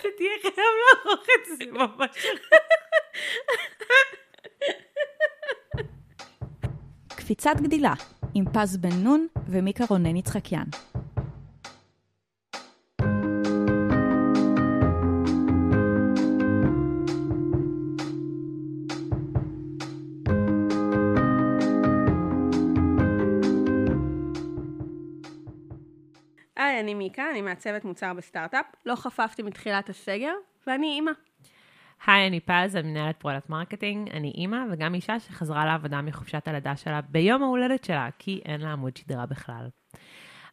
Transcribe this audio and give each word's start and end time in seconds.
אתה 0.00 0.08
תהיה 0.16 0.30
חייב 0.42 0.56
לערוך 0.56 1.22
את 1.22 1.58
זה 1.58 1.64
ממש. 1.72 2.26
קפיצת 7.08 7.54
גדילה, 7.62 7.94
עם 8.34 8.44
פז 8.52 8.76
בן 8.76 8.92
נון 8.92 9.26
ומיקה 9.48 9.84
רונן 9.90 10.16
יצחקיאן. 10.16 10.64
מעצבת 27.50 27.84
מוצר 27.84 28.12
בסטארט-אפ. 28.14 28.66
לא 28.86 28.96
חפפתי 28.96 29.42
מתחילת 29.42 29.88
הסגר, 29.88 30.32
ואני 30.66 30.86
אימא. 30.86 31.10
היי, 32.06 32.26
אני 32.26 32.40
פז, 32.40 32.76
אני 32.76 32.90
מנהלת 32.90 33.16
product 33.16 33.48
marketing, 33.48 34.10
אני 34.10 34.32
אימא 34.34 34.58
וגם 34.70 34.94
אישה 34.94 35.20
שחזרה 35.20 35.64
לעבודה 35.64 36.02
מחופשת 36.02 36.48
הלידה 36.48 36.76
שלה 36.76 37.00
ביום 37.00 37.42
ההולדת 37.42 37.84
שלה, 37.84 38.08
כי 38.18 38.40
אין 38.44 38.60
לה 38.60 38.72
עמוד 38.72 38.96
שדרה 38.96 39.26
בכלל. 39.26 39.68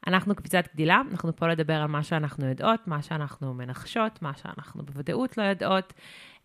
אנחנו 0.08 0.36
קפיצת 0.36 0.64
גדילה, 0.74 1.02
אנחנו 1.12 1.36
פה 1.36 1.48
לדבר 1.48 1.74
על 1.74 1.88
מה 1.88 2.04
שאנחנו 2.04 2.46
יודעות, 2.46 2.88
מה 2.88 3.02
שאנחנו 3.02 3.54
מנחשות, 3.54 4.22
מה 4.22 4.32
שאנחנו 4.38 4.86
בוודאות 4.86 5.38
לא 5.38 5.44
יודעות. 5.44 5.94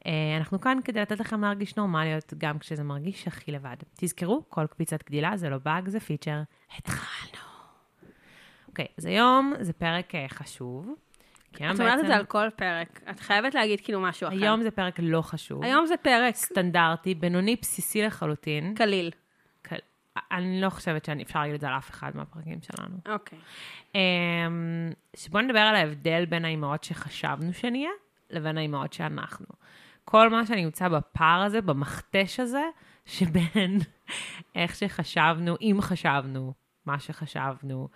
אה, 0.07 0.37
אנחנו 0.37 0.61
כאן 0.61 0.79
כדי 0.85 1.01
לתת 1.01 1.21
לכם 1.21 1.41
להרגיש 1.41 1.77
נורמליות, 1.77 2.35
גם 2.39 2.59
כשזה 2.59 2.85
מרגיש 2.85 3.29
הכי 3.29 3.53
לבד. 3.53 3.77
תזכרו, 3.97 4.45
כל 4.49 4.67
קפיצת 4.67 5.05
גדילה 5.05 5.37
זה 5.37 5.49
לא 5.49 5.59
באג, 5.59 5.89
זה 5.89 6.01
feature. 6.01 6.43
התחלנו. 6.77 7.52
אוקיי, 8.73 8.87
אז 8.99 9.07
היום 9.07 9.53
זה 9.61 9.73
פרק 9.73 10.15
אה, 10.15 10.27
חשוב. 10.29 10.89
את 11.53 11.61
אומרת 11.61 11.75
את 11.81 11.81
בעצם- 11.81 12.07
זה 12.07 12.17
על 12.17 12.25
כל 12.25 12.49
פרק. 12.57 13.01
את 13.11 13.21
חייבת 13.21 13.55
להגיד 13.55 13.81
כאילו 13.81 14.01
משהו 14.01 14.29
אחר. 14.29 14.37
היום 14.37 14.63
זה 14.63 14.71
פרק 14.71 14.95
לא 14.99 15.23
חשוב. 15.23 15.65
היום 15.65 15.87
זה 15.87 15.97
פרק 15.97 16.35
סטנדרטי, 16.35 17.15
בינוני, 17.15 17.57
בסיסי 17.63 18.03
לחלוטין. 18.03 18.75
קליל. 18.75 19.11
קל- 19.63 19.77
אני 20.33 20.61
לא 20.61 20.71
חושבת 20.71 21.05
שאפשר 21.05 21.39
להגיד 21.41 21.55
את 21.55 21.61
זה 21.61 21.69
על 21.69 21.77
אף 21.79 21.91
אחד 21.91 22.11
מהפרקים 22.15 22.59
שלנו. 22.63 22.97
אוקיי. 23.09 23.39
אמ, 23.95 24.01
שבואו 25.17 25.43
נדבר 25.45 25.59
על 25.61 25.75
ההבדל 25.77 26.25
בין 26.25 26.45
האימהות 26.45 26.85
שחשבנו 26.85 27.53
שנהיה, 27.53 27.91
לבין 28.31 28.59
האימהות 28.59 28.93
שאנחנו. 28.93 29.47
כל 30.05 30.31
מה 30.31 30.47
שנמצא 30.47 30.89
בפער 30.89 31.43
הזה, 31.43 31.61
במכתש 31.61 32.41
הזה, 32.41 32.63
שבין 33.07 33.79
איך 34.57 34.75
שחשבנו, 34.77 35.57
אם 35.61 35.77
חשבנו, 35.81 36.53
מה 36.87 36.99
שחשבנו 36.99 37.89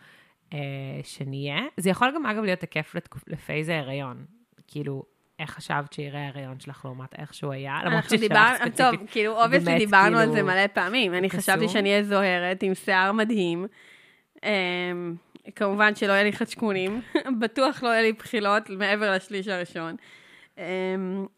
אה, 0.52 0.58
שנהיה. 1.02 1.58
זה 1.76 1.90
יכול 1.90 2.12
גם, 2.14 2.26
אגב, 2.26 2.42
להיות 2.42 2.60
תקף 2.60 2.94
לתקופ- 2.96 3.24
ל 3.26 3.33
phase 3.33 3.68
ההיריון. 3.68 4.24
כאילו, 4.66 5.02
איך 5.38 5.50
חשבת 5.50 5.92
שיראה 5.92 6.20
ההיריון 6.20 6.60
שלך 6.60 6.84
לעומת 6.84 7.18
איך 7.18 7.34
שהוא 7.34 7.52
היה, 7.52 7.78
למרות 7.84 7.92
אנחנו 7.94 8.08
ששלך 8.10 8.20
דיברנו, 8.20 8.56
ספציפית. 8.56 8.76
טוב, 9.00 9.06
כאילו, 9.10 9.42
obviously 9.42 9.64
באמת, 9.66 9.78
דיברנו 9.78 10.16
על 10.18 10.22
כאילו, 10.22 10.32
זה 10.34 10.42
מלא 10.42 10.66
פעמים. 10.66 11.14
אני 11.14 11.28
קסום. 11.28 11.40
חשבתי 11.40 11.68
שאני 11.68 11.90
אהיה 11.90 12.02
זוהרת 12.02 12.62
עם 12.62 12.74
שיער 12.74 13.12
מדהים. 13.12 13.66
אמ, 14.44 15.14
כמובן 15.54 15.94
שלא 15.94 16.12
יהיה 16.12 16.24
לי 16.24 16.32
חצ'קונים, 16.32 17.00
בטוח 17.40 17.82
לא 17.82 17.88
יהיה 17.88 18.02
לי 18.02 18.12
בחילות 18.12 18.70
מעבר 18.70 19.12
לשליש 19.12 19.48
הראשון. 19.48 19.96
אמ, 20.58 20.62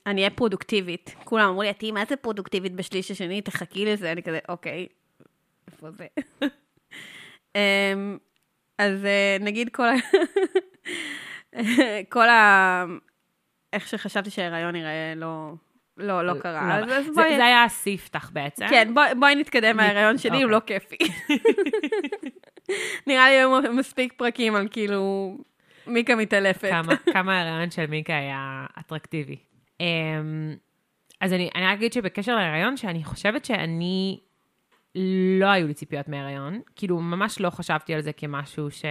אני 0.07 0.21
אהיה 0.21 0.31
פרודוקטיבית. 0.31 1.15
כולם 1.25 1.49
אמרו 1.49 1.63
לי, 1.63 1.71
את 1.71 1.79
תהיי 1.79 1.93
מה 1.93 2.05
זה 2.09 2.17
פרודוקטיבית 2.17 2.73
בשליש 2.75 3.11
השני, 3.11 3.41
תחכי 3.41 3.85
לזה. 3.85 4.13
אני 4.13 4.23
כזה, 4.23 4.39
אוקיי, 4.49 4.87
איפה 5.73 5.91
זה? 5.91 6.07
אמ, 7.57 8.19
אז 8.79 9.05
אה, 9.05 9.37
נגיד 9.41 9.69
כל 9.69 9.87
ה... 9.89 9.95
כל 12.15 12.29
ה... 12.29 12.85
איך 13.73 13.89
שחשבתי 13.89 14.31
שההיריון 14.31 14.77
יראה 14.77 15.13
לא, 15.17 15.53
לא, 15.97 16.27
לא 16.27 16.35
קרה. 16.41 16.77
אז, 16.77 16.85
אז 16.85 17.05
זה, 17.07 17.13
בואי... 17.13 17.37
זה 17.37 17.45
היה 17.45 17.65
הספתח 17.65 18.31
בעצם. 18.33 18.67
כן, 18.71 18.95
בואי, 18.95 19.15
בואי 19.15 19.35
נתקדם 19.35 19.77
מההיריון 19.77 20.19
שלי, 20.19 20.43
הוא 20.43 20.53
אוקיי. 20.53 20.77
לא 20.77 20.81
כיפי. 20.81 20.97
נראה 23.07 23.29
לי 23.29 23.35
היו 23.35 23.61
מספיק 23.73 24.13
פרקים 24.13 24.55
על 24.55 24.69
כאילו 24.71 25.37
מיקה 25.87 26.15
מתעלפת. 26.15 26.69
כמה, 26.71 26.97
כמה 27.13 27.41
ההיריון 27.41 27.71
של 27.71 27.87
מיקה 27.87 28.17
היה 28.17 28.67
אטרקטיבי. 28.79 29.37
Um, 29.83 29.85
אז 31.21 31.33
אני, 31.33 31.51
אני 31.55 31.73
אגיד 31.73 31.93
שבקשר 31.93 32.37
להיריון, 32.37 32.77
שאני 32.77 33.05
חושבת 33.05 33.45
שאני, 33.45 34.21
לא 35.41 35.47
היו 35.47 35.67
לי 35.67 35.75
ציפיות 35.75 36.09
מהיריון. 36.09 36.61
כאילו, 36.77 37.01
ממש 37.01 37.41
לא 37.41 37.51
חשבתי 37.51 37.95
על 37.95 38.01
זה 38.01 38.13
כמשהו 38.13 38.71
ש... 38.71 38.85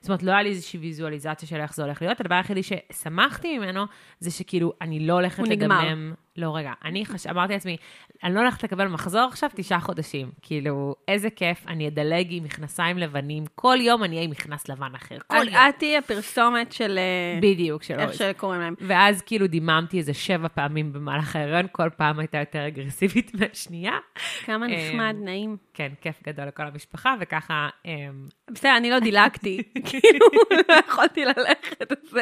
זאת 0.00 0.08
אומרת, 0.08 0.22
לא 0.22 0.30
היה 0.32 0.42
לי 0.42 0.48
איזושהי 0.48 0.80
ויזואליזציה 0.80 1.48
של 1.48 1.56
איך 1.56 1.74
זה 1.74 1.82
הולך 1.82 2.02
להיות. 2.02 2.20
הדבר 2.20 2.34
היחידי 2.34 2.60
ששמחתי 2.62 3.58
ממנו, 3.58 3.84
זה 4.18 4.30
שכאילו, 4.30 4.72
אני 4.80 5.06
לא 5.06 5.12
הולכת 5.12 5.38
הוא 5.38 5.48
לדמם. 5.48 6.14
לא, 6.36 6.56
רגע, 6.56 6.72
אני 6.84 7.06
חש... 7.06 7.26
אמרתי 7.26 7.52
לעצמי, 7.52 7.76
אני 8.24 8.34
לא 8.34 8.40
הולכת 8.40 8.62
לקבל 8.62 8.88
מחזור 8.88 9.20
עכשיו 9.20 9.50
תשעה 9.54 9.80
חודשים. 9.80 10.30
כאילו, 10.42 10.94
איזה 11.08 11.30
כיף, 11.30 11.66
אני 11.68 11.88
אדלג 11.88 12.26
עם 12.30 12.44
מכנסיים 12.44 12.98
לבנים, 12.98 13.44
כל 13.54 13.76
יום 13.80 14.04
אני 14.04 14.14
אהיה 14.14 14.24
עם 14.24 14.30
מכנס 14.30 14.68
לבן 14.68 14.94
אחר. 14.94 15.18
כל 15.26 15.36
יום. 15.36 15.48
את 15.48 15.78
תהיי 15.78 15.96
הפרסומת 15.96 16.72
של 16.72 16.98
אה, 16.98 17.40
בדיוק, 17.42 17.82
שלא. 17.82 18.02
איך 18.02 18.14
שקוראים 18.14 18.60
להם. 18.60 18.74
ואז 18.80 19.22
כאילו 19.22 19.46
דיממתי 19.46 19.98
איזה 19.98 20.14
שבע 20.14 20.48
פעמים 20.48 20.92
במהלך 20.92 21.36
ההיריון, 21.36 21.66
כל 21.72 21.88
פעם 21.96 22.18
הייתה 22.18 22.38
יותר 22.38 22.66
אגרסיבית 22.66 23.34
מהשנייה. 23.40 23.98
כמה 24.44 24.66
אה, 24.66 24.88
נחמד, 24.88 25.16
נעים. 25.24 25.56
כן, 25.74 25.92
כיף 26.00 26.22
גדול 26.26 26.46
לכל 26.46 26.66
המשפחה, 26.66 27.14
וככה, 27.20 27.68
אמ, 27.84 28.28
בסדר, 28.50 28.76
אני 28.76 28.90
לא 28.90 28.98
דילגתי. 29.06 29.62
כאילו, 29.88 30.26
לא 30.68 30.74
יכולתי 30.88 31.24
ללכת, 31.24 31.92
אז 31.92 32.18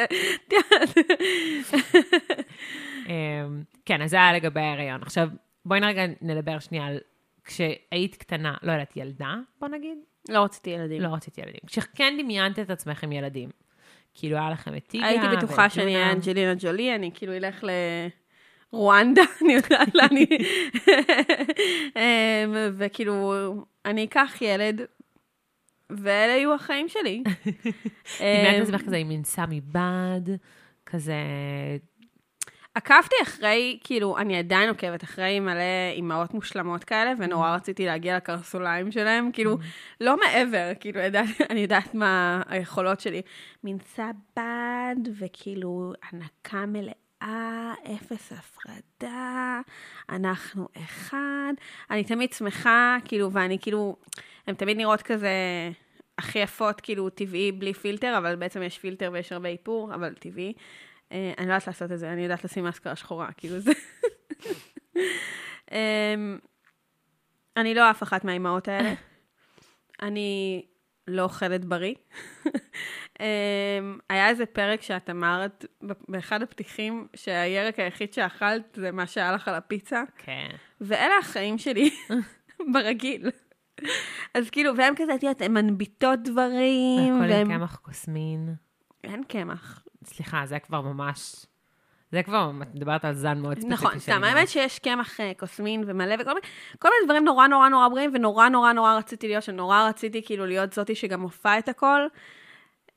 כן, 3.85 4.01
אז 4.01 4.09
זה 4.09 4.17
היה 4.17 4.33
לגבי 4.33 4.59
ההיריון. 4.59 5.01
עכשיו, 5.01 5.29
בואי 5.65 5.79
רגע 5.79 6.03
נדבר 6.21 6.59
שנייה 6.59 6.85
על 6.85 6.97
כשהיית 7.43 8.15
קטנה, 8.15 8.53
לא 8.63 8.71
יודעת, 8.71 8.97
ילדה, 8.97 9.35
בוא 9.59 9.67
נגיד? 9.67 9.97
לא 10.29 10.39
רציתי 10.39 10.69
ילדים. 10.69 11.01
לא 11.01 11.07
רציתי 11.07 11.41
ילדים. 11.41 11.59
כשכן 11.67 12.17
דמיינת 12.19 12.59
את 12.59 12.69
עצמך 12.69 13.03
עם 13.03 13.11
ילדים. 13.11 13.49
כאילו, 14.13 14.37
היה 14.37 14.49
לכם 14.49 14.75
את 14.75 14.87
טיגה, 14.87 15.05
הייתי 15.05 15.25
בטוחה 15.37 15.69
שאני. 15.69 15.95
אהיה 15.95 16.11
אנג'לינה 16.11 16.53
ג'ולי, 16.59 16.95
אני 16.95 17.11
כאילו 17.13 17.33
אלך 17.33 17.63
לרואנדה, 18.73 19.21
אני 19.41 19.53
יודעת 19.53 19.95
לאן 19.95 20.07
אני... 20.11 20.25
אמ, 21.95 22.55
וכאילו, 22.77 23.33
אני 23.85 24.03
אקח 24.03 24.37
ילד, 24.41 24.81
ואלה 25.89 26.31
יהיו 26.31 26.53
החיים 26.53 26.89
שלי. 26.89 27.23
דמיינת 28.19 28.55
אמ, 28.55 28.61
את 28.61 28.67
עצמך 28.67 28.81
כזה 28.81 28.97
עם 28.97 29.07
מין 29.07 29.23
סמי 29.23 29.61
בד, 29.61 30.35
כזה... 30.85 31.15
עקבתי 32.75 33.15
אחרי, 33.23 33.79
כאילו, 33.83 34.17
אני 34.17 34.37
עדיין 34.37 34.69
עוקבת 34.69 35.03
אחרי 35.03 35.39
מלא 35.39 35.91
אימהות 35.93 36.33
מושלמות 36.33 36.83
כאלה, 36.83 37.13
ונורא 37.17 37.55
רציתי 37.55 37.85
להגיע 37.85 38.17
לקרסוליים 38.17 38.91
שלהם, 38.91 39.31
כאילו, 39.31 39.57
לא 40.01 40.17
מעבר, 40.17 40.71
כאילו, 40.79 40.99
אני 41.49 41.59
יודעת 41.59 41.93
מה 41.95 42.41
היכולות 42.47 42.99
שלי. 42.99 43.21
מין 43.63 43.77
סבד, 43.79 44.95
וכאילו, 45.19 45.93
הנקה 46.11 46.65
מלאה, 46.65 47.73
אפס 47.95 48.31
הפרדה, 48.31 49.61
אנחנו 50.09 50.67
אחד. 50.77 51.53
אני 51.91 52.03
תמיד 52.03 52.33
שמחה, 52.33 52.97
כאילו, 53.05 53.31
ואני 53.31 53.59
כאילו, 53.59 53.95
הן 54.47 54.55
תמיד 54.55 54.77
נראות 54.77 55.01
כזה 55.01 55.31
הכי 56.17 56.39
יפות, 56.39 56.81
כאילו, 56.81 57.09
טבעי, 57.09 57.51
בלי 57.51 57.73
פילטר, 57.73 58.17
אבל 58.17 58.35
בעצם 58.35 58.61
יש 58.61 58.77
פילטר 58.77 59.09
ויש 59.13 59.31
הרבה 59.31 59.49
איפור, 59.49 59.93
אבל 59.93 60.13
טבעי. 60.13 60.53
אה, 61.11 61.33
אני 61.37 61.47
לא 61.47 61.53
יודעת 61.53 61.67
לעשות 61.67 61.91
את 61.91 61.99
זה, 61.99 62.13
אני 62.13 62.23
יודעת 62.23 62.43
לשים 62.43 62.63
מאסקרה 62.63 62.95
שחורה, 62.95 63.31
כאילו 63.31 63.59
זה... 63.59 63.71
אמ, 65.71 66.37
אני 67.57 67.75
לא 67.75 67.91
אף 67.91 68.03
אחת 68.03 68.25
מהאימהות 68.25 68.67
האלה. 68.67 68.93
אני 70.01 70.61
לא 71.07 71.23
אוכלת 71.23 71.65
בריא. 71.65 71.95
אמ, 73.19 73.97
היה 74.09 74.29
איזה 74.29 74.45
פרק 74.45 74.81
שאת 74.81 75.09
אמרת 75.09 75.65
באחד 76.07 76.41
הפתיחים 76.41 77.07
שהירק 77.15 77.79
היחיד 77.79 78.13
שאכלת 78.13 78.75
זה 78.75 78.91
מה 78.91 79.07
שהיה 79.07 79.31
לך 79.31 79.47
על 79.47 79.55
הפיצה, 79.55 80.03
כן. 80.17 80.49
ואלה 80.81 81.13
החיים 81.19 81.57
שלי 81.57 81.89
ברגיל. 82.73 83.29
אז 84.33 84.49
כאילו, 84.49 84.77
והם 84.77 84.93
כזה, 84.97 85.15
את 85.15 85.23
יודעת, 85.23 85.41
הן 85.41 85.53
מנביטות 85.53 86.19
דברים, 86.23 87.15
הכל 87.15 87.31
עם. 87.31 87.47
קמח 87.47 87.75
קוסמין. 87.75 88.55
אין 89.03 89.23
קמח. 89.23 89.83
סליחה, 90.03 90.45
זה 90.45 90.59
כבר 90.59 90.81
ממש... 90.81 91.45
זה 92.11 92.23
כבר, 92.23 92.51
את 92.61 92.75
מדברת 92.75 93.05
על 93.05 93.13
זן 93.13 93.37
מאוד 93.37 93.53
ספציפי 93.53 93.73
נכון, 93.73 93.99
סתם. 93.99 94.23
האמת 94.23 94.49
שיש 94.49 94.79
קמח 94.79 95.19
אה, 95.19 95.31
קוסמין 95.37 95.83
ומלא 95.87 96.15
וכל 96.19 96.33
מיני, 96.33 96.47
כל 96.79 96.89
מיני 96.89 97.05
דברים 97.05 97.23
נורא 97.25 97.47
נורא 97.47 97.69
נורא 97.69 97.87
בריאים, 97.87 98.11
ונורא 98.13 98.49
נורא 98.49 98.73
נורא 98.73 98.97
רציתי 98.97 99.27
להיות, 99.27 99.43
שנורא 99.43 99.87
רציתי 99.89 100.21
כאילו 100.25 100.45
להיות 100.45 100.73
זאתי 100.73 100.95
שגם 100.95 101.19
מופע 101.19 101.59
את 101.59 101.69
הכל. 101.69 102.07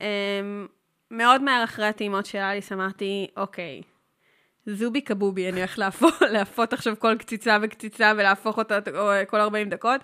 אמ, 0.01 0.67
מאוד 1.11 1.41
מהר 1.41 1.63
אחרי 1.63 1.85
הטעימות 1.85 2.25
של 2.25 2.37
אליס 2.37 2.71
אמרתי, 2.71 3.27
אוקיי, 3.37 3.81
זובי 4.65 5.01
קבובי, 5.01 5.49
אני 5.49 5.59
הולך 5.59 5.79
להפות, 6.33 6.73
עכשיו 6.73 6.95
כל 6.99 7.15
קציצה 7.17 7.57
וקציצה 7.61 8.13
ולהפוך 8.17 8.57
אותה 8.57 8.79
או, 8.97 9.11
כל 9.27 9.39
40 9.39 9.69
דקות. 9.69 10.01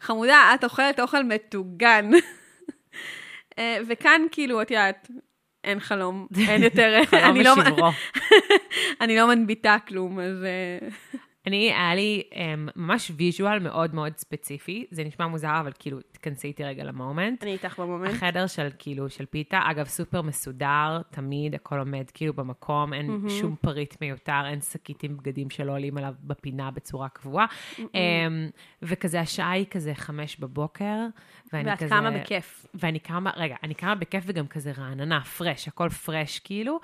חמודה, 0.00 0.50
את 0.54 0.64
אוכלת 0.64 1.00
אוכל 1.00 1.24
מטוגן. 1.24 2.10
אה, 3.58 3.78
וכאן 3.88 4.22
כאילו, 4.32 4.62
את 4.62 4.70
יודעת, 4.70 5.08
אין 5.64 5.80
חלום, 5.80 6.26
אין 6.48 6.62
יותר, 6.62 7.00
חלום 7.04 7.24
אני 7.24 7.44
לא. 7.44 7.54
אני 9.00 9.16
לא 9.16 9.28
מנביטה 9.28 9.76
כלום, 9.88 10.20
אז... 10.20 10.44
אה, 10.44 10.88
אני, 11.46 11.72
היה 11.72 11.94
לי 11.94 12.22
um, 12.32 12.36
ממש 12.76 13.10
visual 13.16 13.58
מאוד 13.58 13.94
מאוד 13.94 14.16
ספציפי, 14.16 14.86
זה 14.90 15.04
נשמע 15.04 15.26
מוזר, 15.26 15.60
אבל 15.60 15.72
כאילו, 15.78 15.98
תכנסי 16.20 16.48
איתי 16.48 16.64
רגע 16.64 16.84
ל 16.84 16.91
moment. 16.91 17.42
אני 17.42 17.52
איתך 17.52 17.78
ב 17.78 17.82
moment. 17.82 18.14
החדר 18.14 18.46
של 18.46 18.68
כאילו, 18.78 19.10
של 19.10 19.26
פיתה, 19.26 19.60
אגב, 19.70 19.86
סופר 19.86 20.22
מסודר, 20.22 21.00
תמיד 21.10 21.54
הכל 21.54 21.78
עומד 21.78 22.10
כאילו 22.14 22.32
במקום, 22.34 22.92
אין 22.92 23.06
מהמם. 23.10 23.28
שום 23.28 23.56
פריט 23.60 23.94
מיותר, 24.00 24.46
אין 24.46 24.60
שקית 24.60 25.02
עם 25.02 25.16
בגדים 25.16 25.50
שלא 25.50 25.72
עולים 25.72 25.98
עליו 25.98 26.14
בפינה 26.24 26.70
בצורה 26.70 27.08
קבועה. 27.08 27.46
Um, 27.78 27.82
וכזה, 28.82 29.20
השעה 29.20 29.50
היא 29.50 29.66
כזה 29.70 29.94
חמש 29.94 30.36
בבוקר, 30.36 31.06
ואני 31.52 31.70
ואת 31.70 31.78
כזה... 31.78 31.88
קמה 31.88 32.10
בכיף. 32.10 32.66
ואני 32.74 32.98
קמה, 32.98 33.30
רגע, 33.36 33.56
אני 33.62 33.74
קמה 33.74 33.94
בכיף 33.94 34.24
וגם 34.26 34.46
כזה 34.46 34.72
רעננה, 34.78 35.24
fresh, 35.24 35.68
הכל 35.68 35.88
fresh 35.88 36.38
כאילו, 36.38 36.80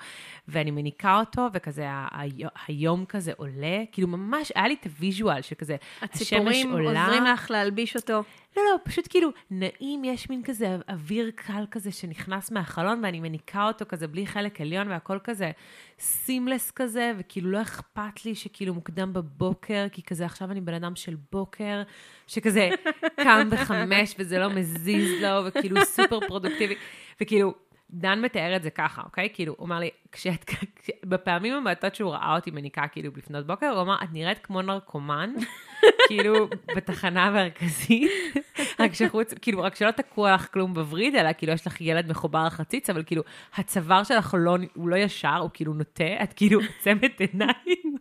ואני 0.47 0.71
מניקה 0.71 1.19
אותו, 1.19 1.47
וכזה 1.53 1.89
ה- 1.89 2.07
ה- 2.11 2.47
היום 2.67 3.05
כזה 3.05 3.31
עולה, 3.37 3.83
כאילו 3.91 4.07
ממש, 4.07 4.51
היה 4.55 4.67
לי 4.67 4.75
את 4.79 4.85
ה 4.85 4.93
visual 4.93 5.41
שכזה, 5.41 5.75
השמש 6.01 6.21
הציפורים 6.21 6.71
עולה. 6.71 7.05
עוזרים 7.05 7.23
לך 7.23 7.51
להלביש 7.51 7.95
אותו. 7.95 8.23
לא, 8.57 8.63
לא, 8.63 8.77
פשוט 8.83 9.07
כאילו 9.09 9.29
נעים, 9.51 10.03
יש 10.03 10.29
מין 10.29 10.43
כזה 10.43 10.77
אוויר 10.89 11.31
קל 11.35 11.65
כזה 11.71 11.91
שנכנס 11.91 12.51
מהחלון, 12.51 13.01
ואני 13.03 13.19
מניקה 13.19 13.67
אותו 13.67 13.85
כזה 13.87 14.07
בלי 14.07 14.27
חלק 14.27 14.61
עליון, 14.61 14.87
והכל 14.87 15.19
כזה 15.23 15.51
seamless 15.99 16.71
כזה, 16.71 17.11
וכאילו 17.17 17.51
לא 17.51 17.61
אכפת 17.61 18.25
לי 18.25 18.35
שכאילו 18.35 18.73
מוקדם 18.73 19.13
בבוקר, 19.13 19.85
כי 19.91 20.03
כזה 20.03 20.25
עכשיו 20.25 20.51
אני 20.51 20.61
בן 20.61 20.73
אדם 20.73 20.95
של 20.95 21.15
בוקר, 21.31 21.83
שכזה 22.27 22.69
קם 23.23 23.49
בחמש 23.51 24.15
וזה 24.19 24.39
לא 24.39 24.49
מזיז 24.49 25.21
לו, 25.21 25.45
וכאילו 25.45 25.85
סופר 25.85 26.19
פרודוקטיבי, 26.27 26.75
וכאילו... 27.21 27.64
דן 27.91 28.21
מתאר 28.21 28.55
את 28.55 28.63
זה 28.63 28.69
ככה, 28.69 29.01
אוקיי? 29.01 29.29
כאילו, 29.33 29.55
הוא 29.57 29.67
אמר 29.67 29.79
לי, 29.79 29.89
כשאת, 30.11 30.45
בפעמים 31.09 31.53
המעטות 31.53 31.95
שהוא 31.95 32.11
ראה 32.11 32.35
אותי 32.35 32.51
מניקה 32.51 32.87
כאילו 32.87 33.11
לפנות 33.17 33.47
בוקר, 33.47 33.69
הוא 33.69 33.81
אמר, 33.81 33.95
את 34.03 34.09
נראית 34.13 34.39
כמו 34.43 34.61
נרקומן, 34.61 35.33
כאילו, 36.07 36.47
בתחנה 36.75 37.25
המרכזית, 37.25 38.11
רק 38.79 38.93
שחוץ, 38.93 39.33
כאילו, 39.41 39.61
רק 39.61 39.75
שלא 39.75 39.91
תקוע 39.91 40.33
לך 40.33 40.53
כלום 40.53 40.73
בווריד, 40.73 41.15
אלא 41.15 41.29
כאילו 41.37 41.53
יש 41.53 41.67
לך 41.67 41.81
ילד 41.81 42.09
מחובר 42.09 42.45
לחציץ, 42.45 42.89
אבל 42.89 43.03
כאילו, 43.03 43.23
הצוואר 43.55 44.03
שלך 44.03 44.35
לא, 44.37 44.57
הוא 44.73 44.89
לא 44.89 44.95
ישר, 44.95 45.35
הוא 45.35 45.49
כאילו 45.53 45.73
נוטה, 45.73 46.23
את 46.23 46.33
כאילו 46.33 46.59
עוצמת 46.61 47.21
עיניים, 47.21 47.97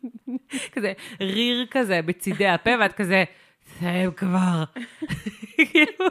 כזה 0.72 0.92
ריר 1.20 1.66
כזה 1.70 2.02
בצידי 2.02 2.46
הפה, 2.46 2.70
ואת 2.80 2.92
כזה, 2.92 3.24
סיים 3.66 4.12
כבר. 4.12 4.64
כאילו, 5.56 6.06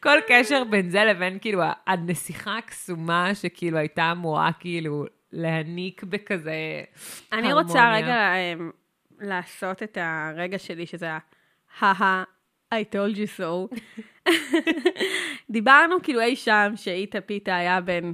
כל 0.00 0.18
קשר 0.28 0.64
בין 0.64 0.90
זה 0.90 1.04
לבין 1.04 1.38
כאילו 1.38 1.62
הנסיכה 1.86 2.58
הקסומה 2.58 3.34
שכאילו 3.34 3.78
הייתה 3.78 4.12
אמורה 4.12 4.50
כאילו 4.60 5.04
להניק 5.32 6.02
בכזה 6.02 6.82
אני 7.32 7.40
הרמוניה. 7.48 7.54
רוצה 7.54 7.92
רגע 7.94 8.32
אמ, 8.34 8.70
לעשות 9.20 9.82
את 9.82 9.98
הרגע 10.00 10.58
שלי, 10.58 10.86
שזה 10.86 11.10
ה-ha, 11.80 12.04
I 12.74 12.76
told 12.94 13.16
you 13.16 13.40
so. 13.40 13.76
דיברנו 15.50 16.02
כאילו 16.02 16.20
אי 16.20 16.36
שם 16.36 16.72
שאיתה 16.76 17.20
פיתה 17.20 17.56
היה 17.56 17.80
בן, 17.80 18.12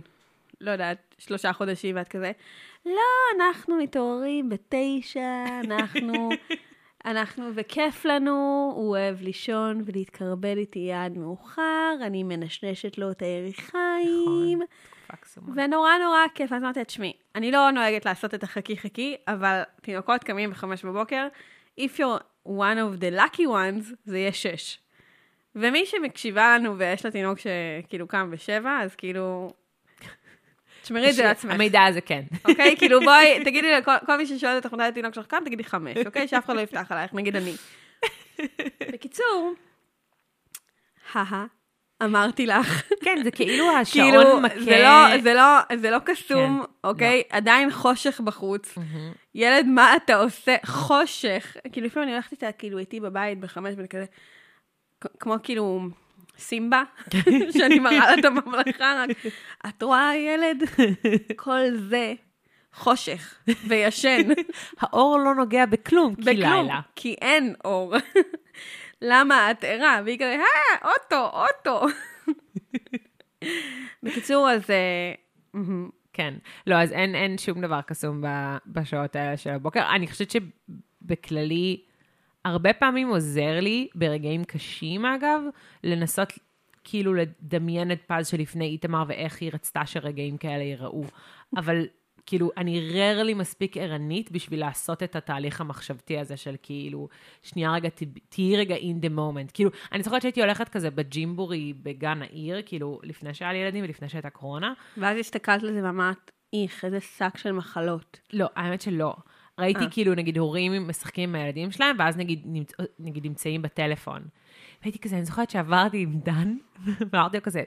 לא 0.60 0.70
יודעת, 0.70 1.14
שלושה 1.18 1.52
חודשים, 1.52 1.96
ואת 1.96 2.08
כזה, 2.08 2.32
לא, 2.86 2.92
אנחנו 3.36 3.76
מתעוררים 3.76 4.48
בתשע, 4.48 5.44
אנחנו, 5.64 6.28
אנחנו, 7.04 7.50
וכיף 7.54 8.04
לנו, 8.04 8.72
הוא 8.76 8.88
אוהב 8.90 9.22
לישון 9.22 9.82
ולהתקרבל 9.84 10.58
איתי 10.58 10.92
עד 10.92 11.18
מאוחר, 11.18 11.94
אני 12.02 12.22
מנשנשת 12.22 12.98
לו 12.98 13.10
את 13.10 13.22
היריחיים. 13.22 14.58
נכון, 14.58 14.66
תקופה 15.06 15.16
קסומה. 15.16 15.52
ונורא 15.56 15.90
נורא 16.04 16.18
כיף, 16.34 16.52
אז 16.52 16.62
אמרתי, 16.62 16.84
תשמעי, 16.84 17.12
אני 17.34 17.50
לא 17.50 17.70
נוהגת 17.70 18.04
לעשות 18.04 18.34
את 18.34 18.42
החכי 18.42 18.76
חכי, 18.76 19.16
אבל 19.28 19.62
תינוקות 19.82 20.24
קמים 20.24 20.50
בחמש 20.50 20.84
בבוקר, 20.84 21.28
if 21.80 21.98
you're 21.98 22.48
one 22.48 22.76
of 22.76 23.00
the 23.00 23.18
lucky 23.18 23.46
ones, 23.46 23.94
זה 24.04 24.18
יהיה 24.18 24.32
שש. 24.32 24.78
ומי 25.54 25.86
שמקשיבה 25.86 26.58
לנו 26.58 26.78
ויש 26.78 27.04
לה 27.04 27.10
תינוק 27.10 27.38
שכאילו 27.38 28.08
קם 28.08 28.30
בשבע, 28.30 28.78
אז 28.82 28.94
כאילו, 28.94 29.52
תשמרי 30.82 31.10
את 31.10 31.14
זה 31.14 31.24
לעצמך, 31.24 31.54
המידע 31.54 31.84
הזה 31.84 32.00
כן. 32.00 32.22
אוקיי? 32.44 32.76
כאילו 32.76 33.00
בואי, 33.06 33.44
תגידי 33.44 33.72
לכל 33.72 33.92
כל 34.06 34.16
מי 34.16 34.26
ששואל 34.26 34.56
אותך 34.56 34.72
מתי 34.72 34.82
התינוק 34.82 35.14
שלך 35.14 35.26
קם, 35.26 35.42
תגידי 35.44 35.64
חמש, 35.64 35.96
אוקיי? 36.06 36.28
שאף 36.28 36.44
אחד 36.44 36.56
לא 36.56 36.60
יפתח 36.60 36.86
עלייך, 36.90 37.14
נגיד 37.14 37.36
אני. 37.36 37.52
בקיצור, 38.92 39.52
הא 41.12 41.44
אמרתי 42.02 42.46
לך. 42.46 42.82
כן, 43.02 43.20
זה 43.24 43.30
כאילו 43.30 43.52
כאילו, 43.92 44.16
השעון 44.20 44.42
מכה. 44.42 44.60
זה 44.60 44.82
לא, 44.82 45.20
זה 45.22 45.34
לא, 45.34 45.76
זה 45.76 45.90
לא 45.90 45.98
קסום, 45.98 46.62
כן, 46.62 46.88
אוקיי? 46.88 47.22
עדיין 47.30 47.70
חושך 47.70 48.20
בחוץ. 48.20 48.74
ילד, 49.34 49.66
מה 49.66 49.96
אתה 49.96 50.16
עושה? 50.16 50.56
חושך. 50.66 51.56
כאילו, 51.72 51.86
לפעמים 51.86 52.08
אני 52.08 52.14
הולכת 52.14 52.32
איתה, 52.32 52.52
כאילו, 52.52 52.78
איתי 52.78 53.00
בבית 53.00 53.40
בחמש, 53.40 53.74
ואני 53.76 53.88
כזה, 53.88 54.04
כמו 55.20 55.34
כאילו 55.42 55.80
סימבה, 56.40 56.82
שאני 57.58 57.78
מראה 57.78 57.98
לה 57.98 58.14
את 58.14 58.24
הממלכה, 58.24 59.04
רק, 59.04 59.10
את 59.68 59.82
רואה, 59.82 60.16
ילד? 60.16 60.62
כל 61.36 61.60
זה 61.74 62.14
חושך 62.72 63.34
וישן. 63.68 64.28
האור 64.80 65.18
לא 65.18 65.34
נוגע 65.34 65.66
בכלום, 65.66 66.14
כי 66.14 66.20
בכלום, 66.22 66.34
לילה. 66.34 66.80
כי 66.96 67.14
אין 67.20 67.54
אור. 67.64 67.94
למה 69.02 69.50
את 69.50 69.64
ערה? 69.64 70.00
והיא 70.04 70.18
כזה, 70.18 70.36
אה, 70.36 70.90
אוטו, 70.90 71.30
אוטו. 71.38 71.86
בקיצור, 74.02 74.50
אז... 74.50 74.70
אה. 74.70 75.14
כן. 76.12 76.34
לא, 76.66 76.74
אז 76.74 76.92
אין, 76.92 77.14
אין 77.14 77.38
שום 77.38 77.60
דבר 77.60 77.80
קסום 77.80 78.20
ב- 78.20 78.56
בשעות 78.66 79.16
האלה 79.16 79.36
של 79.36 79.50
הבוקר. 79.50 79.94
אני 79.94 80.06
חושבת 80.06 80.30
שבכללי, 80.30 81.82
הרבה 82.44 82.72
פעמים 82.72 83.08
עוזר 83.08 83.60
לי, 83.60 83.88
ברגעים 83.94 84.44
קשים 84.44 85.06
אגב, 85.06 85.42
לנסות 85.84 86.32
כאילו 86.84 87.14
לדמיין 87.14 87.92
את 87.92 88.00
פז 88.06 88.26
שלפני 88.26 88.64
איתמר 88.64 89.04
ואיך 89.08 89.40
היא 89.40 89.50
רצתה 89.54 89.86
שרגעים 89.86 90.36
כאלה 90.36 90.62
ייראו. 90.62 91.04
אבל 91.56 91.86
כאילו, 92.26 92.50
אני 92.56 92.90
ררלי 92.94 93.34
מספיק 93.34 93.76
ערנית 93.76 94.30
בשביל 94.30 94.60
לעשות 94.60 95.02
את 95.02 95.16
התהליך 95.16 95.60
המחשבתי 95.60 96.18
הזה 96.18 96.36
של 96.36 96.56
כאילו, 96.62 97.08
שנייה 97.42 97.72
רגע, 97.72 97.88
תהיי 98.28 98.56
רגע 98.56 98.76
in 98.76 99.04
the 99.04 99.10
moment. 99.16 99.50
כאילו, 99.54 99.70
אני 99.92 100.02
זוכרת 100.02 100.22
שהייתי 100.22 100.40
הולכת 100.40 100.68
כזה 100.68 100.90
בג'ימבורי 100.90 101.72
בגן 101.82 102.22
העיר, 102.22 102.62
כאילו, 102.66 103.00
לפני 103.02 103.34
שהיה 103.34 103.52
לי 103.52 103.58
ילדים 103.58 103.84
ולפני 103.84 104.08
שהייתה 104.08 104.30
קורונה. 104.30 104.72
ואז 104.96 105.18
הסתכלת 105.18 105.62
על 105.62 105.72
זה 105.72 105.84
ואמרת, 105.84 106.30
איך, 106.52 106.84
איזה 106.84 107.00
שק 107.00 107.36
של 107.36 107.52
מחלות. 107.52 108.20
לא, 108.32 108.46
האמת 108.56 108.80
שלא. 108.80 109.14
ראיתי 109.60 109.84
אה. 109.84 109.90
כאילו, 109.90 110.14
נגיד, 110.14 110.38
הורים 110.38 110.88
משחקים 110.88 111.28
עם 111.28 111.34
הילדים 111.34 111.70
שלהם, 111.70 111.96
ואז 111.98 112.16
נגיד, 112.16 112.42
נמצ... 112.44 112.72
נגיד 112.98 113.24
נמצאים 113.26 113.62
בטלפון. 113.62 114.22
והייתי 114.82 114.98
כזה, 114.98 115.16
אני 115.16 115.24
זוכרת 115.24 115.50
שעברתי 115.50 116.02
עם 116.02 116.20
דן, 116.24 116.56
ואמרתי 117.12 117.36
לו 117.36 117.42
כזה, 117.42 117.62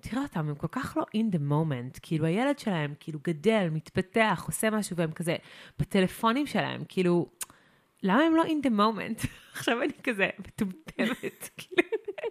תראה 0.00 0.22
אותם, 0.22 0.48
הם 0.48 0.54
כל 0.54 0.66
כך 0.70 0.96
לא 0.96 1.04
in 1.16 1.34
the 1.34 1.38
moment. 1.38 1.98
כאילו, 2.02 2.26
הילד 2.26 2.58
שלהם, 2.58 2.94
כאילו, 3.00 3.18
גדל, 3.24 3.68
מתפתח, 3.72 4.44
עושה 4.46 4.70
משהו, 4.70 4.96
והם 4.96 5.12
כזה, 5.12 5.36
בטלפונים 5.78 6.46
שלהם, 6.46 6.82
כאילו, 6.88 7.26
למה 8.02 8.22
הם 8.22 8.36
לא 8.36 8.42
in 8.42 8.66
the 8.66 8.70
moment? 8.70 9.26
עכשיו 9.52 9.82
אני 9.82 9.92
כזה 10.02 10.28
מטומטמת, 10.38 11.48
כאילו, 11.58 11.88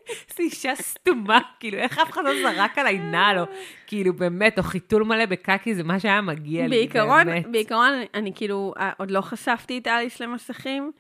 איזו 0.30 0.39
אישה 0.39 0.75
סתומה, 0.75 1.39
כאילו, 1.60 1.78
איך 1.78 2.00
אף 2.00 2.12
אחד 2.12 2.24
לא 2.25 2.32
זרק 2.42 2.78
עליי 2.78 2.98
נעל, 2.98 3.39
או 3.39 3.44
כאילו, 3.88 4.13
באמת, 4.13 4.58
או 4.58 4.63
חיתול 4.63 5.04
מלא 5.04 5.25
בקקי, 5.25 5.75
זה 5.75 5.84
מה 5.84 6.00
שהיה 6.00 6.22
מגיע 6.22 6.63
לי, 6.63 6.70
בעיקרון, 6.70 7.25
באמת. 7.25 7.48
בעיקרון, 7.51 7.92
אני, 8.13 8.32
כאילו, 8.36 8.74
אה, 8.80 8.92
עוד 8.98 9.12
לא 9.12 9.22
חשפתי 9.22 9.78
את 9.78 9.88
אליס 9.88 10.20
למסכים, 10.20 10.92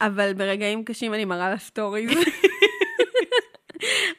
אבל 0.00 0.32
ברגעים 0.32 0.84
קשים 0.84 1.14
אני 1.14 1.24
מראה 1.24 1.50
לה 1.50 1.58
stories. 1.58 2.10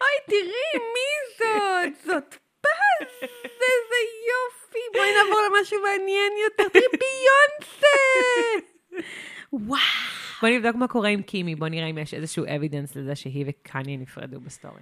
אוי, 0.01 0.17
תראי, 0.25 0.73
מי 0.73 1.09
זאת? 1.37 2.05
זאת 2.05 2.35
פז, 2.61 3.07
איזה 3.21 3.99
יופי. 4.29 4.79
בואי 4.93 5.09
נעבור 5.15 5.39
למשהו 5.49 5.81
מעניין 5.81 6.33
יותר. 6.43 6.69
תראי, 6.69 6.85
ביונסה! 6.91 8.67
וואו. 9.53 9.79
בוא 10.41 10.49
נבדוק 10.49 10.75
מה 10.75 10.87
קורה 10.87 11.09
עם 11.09 11.21
קימי, 11.21 11.55
בוא 11.55 11.67
נראה 11.67 11.87
אם 11.87 11.97
יש 11.97 12.13
איזשהו 12.13 12.45
evidence 12.55 12.95
לזה 12.95 13.15
שהיא 13.15 13.45
וקניה 13.47 13.97
נפרדו 13.97 14.39
ב 14.39 14.45
story. 14.45 14.81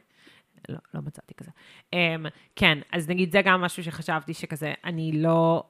לא, 0.70 0.78
לא 0.94 1.02
מצאתי 1.02 1.34
כזה. 1.34 1.52
Um, 1.96 2.30
כן, 2.56 2.78
אז 2.92 3.10
נגיד 3.10 3.32
זה 3.32 3.42
גם 3.46 3.62
משהו 3.62 3.84
שחשבתי 3.84 4.34
שכזה, 4.34 4.74
אני 4.84 5.12
לא... 5.12 5.64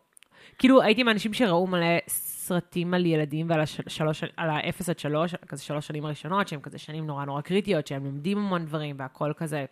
כאילו, 0.60 0.82
הייתי 0.82 1.04
מהאנשים 1.04 1.34
שראו 1.34 1.68
מלא 1.68 1.98
סרטים 2.08 2.94
על 2.94 3.06
ילדים 3.06 3.50
ועל 3.50 3.62
השלוש, 3.62 4.24
על 4.38 4.50
האפס 4.50 4.90
עד 4.90 5.00
שלוש, 5.00 5.36
כזה 5.36 5.64
שלוש 5.64 5.88
שנים 5.88 6.06
הראשונות, 6.06 6.48
שהם 6.48 6.60
כזה 6.60 6.78
שנים 6.78 7.08
נורא 7.08 7.26
נורא 7.26 7.42
קריטיות, 7.42 7.88
שהם 7.88 8.06
לומדים 8.06 8.38
המון 8.38 8.66
דברים 8.66 8.96
והכל 9.00 9.34
כזה. 9.38 9.66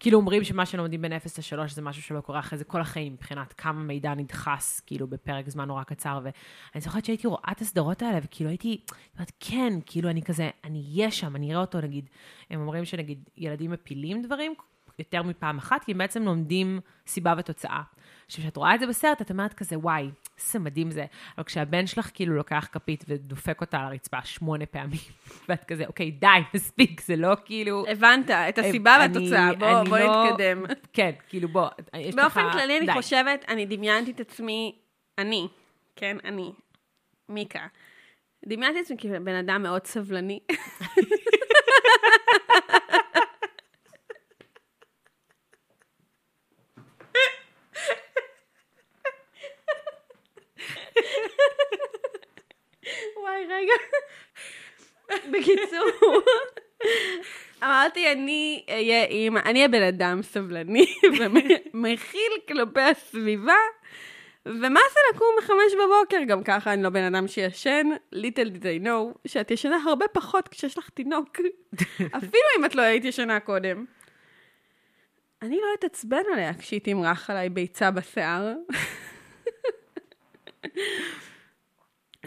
כאילו 0.00 0.18
אומרים 0.18 0.44
שמה 0.44 0.66
שלומדים 0.66 1.02
בין 1.02 1.12
0 1.12 1.52
ל-3 1.52 1.68
זה 1.68 1.82
משהו 1.82 2.02
שלא 2.02 2.20
קורה 2.20 2.38
אחרי 2.38 2.58
זה 2.58 2.64
כל 2.64 2.80
החיים, 2.80 3.12
מבחינת 3.12 3.52
כמה 3.52 3.82
מידע 3.82 4.14
נדחס, 4.14 4.80
כאילו, 4.86 5.06
בפרק 5.06 5.48
זמן 5.48 5.64
נורא 5.68 5.82
קצר. 5.82 6.20
ואני 6.22 6.80
זוכרת 6.80 7.04
שהייתי 7.04 7.26
רואה 7.26 7.52
את 7.52 7.60
הסדרות 7.60 8.02
האלה, 8.02 8.18
וכאילו 8.22 8.50
הייתי, 8.50 8.80
אומרת, 9.14 9.32
כן, 9.40 9.72
כאילו 9.86 10.10
אני 10.10 10.22
כזה, 10.22 10.50
אני 10.64 10.84
אהיה 10.92 11.10
שם, 11.10 11.36
אני 11.36 11.50
אראה 11.50 11.60
אותו, 11.60 11.80
נגיד, 11.80 12.10
הם 12.50 12.60
אומרים 12.60 12.84
שנגיד 12.84 13.28
ילדים 13.36 13.70
מפילים 13.70 14.22
דברים 14.22 14.54
יותר 14.98 15.22
מפעם 15.22 15.58
אחת, 15.58 15.84
כי 15.84 15.92
הם 15.92 15.98
בעצם 15.98 16.22
לומדים 16.22 16.80
סיבה 17.06 17.34
ותוצאה. 17.38 17.82
עכשיו, 18.26 18.44
כשאת 18.44 18.56
רואה 18.56 18.74
את 18.74 18.80
זה 18.80 18.86
בסרט, 18.86 19.22
את 19.22 19.30
אומרת 19.30 19.54
כזה, 19.54 19.78
וואי, 19.78 20.10
איזה 20.38 20.58
מדהים 20.58 20.90
זה. 20.90 21.04
אבל 21.38 21.44
כשהבן 21.44 21.86
שלך 21.86 22.10
כאילו 22.14 22.34
לוקח 22.36 22.68
כפית 22.72 23.04
ודופק 23.08 23.60
אותה 23.60 23.78
על 23.78 23.84
הרצפה 23.86 24.24
שמונה 24.24 24.66
פעמים, 24.66 25.00
ואת 25.48 25.64
כזה, 25.64 25.86
אוקיי, 25.86 26.10
די, 26.10 26.26
מספיק, 26.54 27.00
זה 27.00 27.16
לא 27.16 27.36
כאילו... 27.44 27.84
הבנת 27.88 28.30
את 28.30 28.58
הסיבה 28.58 29.04
אני- 29.04 29.14
והתוצאה, 29.18 29.52
בוא 29.54 29.80
אני 29.80 29.88
בוא 29.88 29.98
לא- 29.98 30.24
נתקדם. 30.30 30.62
כן, 30.92 31.10
כאילו 31.28 31.48
בוא, 31.48 31.68
יש 31.96 32.14
לך... 32.14 32.20
באופן 32.20 32.52
כללי, 32.52 32.78
אני. 32.78 32.92
חושבת, 32.92 33.44
אני 33.48 33.66
דמיינתי 33.66 34.10
את 34.10 34.20
עצמי, 34.20 34.78
אני, 35.18 35.48
כן, 35.96 36.16
אני, 36.24 36.52
מיקה. 37.28 37.66
דמיינתי 38.48 38.80
את 38.80 38.84
עצמי 38.84 38.96
כבן 38.98 39.34
אדם 39.34 39.62
מאוד 39.62 39.86
סבלני. 39.86 40.40
וואי, 53.16 53.26
רגע. 53.48 53.72
בקיצור, 55.32 55.88
אמרתי, 57.62 58.12
אני 58.12 58.64
אהיה 58.68 59.04
אימא, 59.04 59.40
אני 59.44 59.64
הבן 59.64 59.82
אדם 59.82 60.22
סבלני 60.22 60.86
ומכיל 61.74 62.32
כלפי 62.48 62.80
הסביבה, 62.80 63.56
ומה 64.46 64.80
זה 64.92 65.00
לקום 65.14 65.28
בחמש 65.38 65.74
בבוקר? 65.74 66.22
גם 66.26 66.44
ככה 66.44 66.72
אני 66.72 66.82
לא 66.82 66.90
בן 66.90 67.14
אדם 67.14 67.28
שישן, 67.28 67.86
little 68.14 68.48
did 68.56 68.62
I 68.62 68.84
know, 68.84 69.18
שאת 69.26 69.50
ישנה 69.50 69.78
הרבה 69.86 70.08
פחות 70.12 70.48
כשיש 70.48 70.78
לך 70.78 70.88
תינוק, 70.88 71.40
אפילו 72.18 72.48
אם 72.58 72.64
את 72.64 72.74
לא 72.74 72.82
היית 72.82 73.04
ישנה 73.04 73.40
קודם. 73.40 73.84
אני 75.42 75.56
לא 75.56 75.66
אתעצבן 75.78 76.22
עליה 76.32 76.54
כשהיא 76.54 76.80
תמרח 76.80 77.30
עליי 77.30 77.48
ביצה 77.48 77.90
בשיער. 77.90 78.54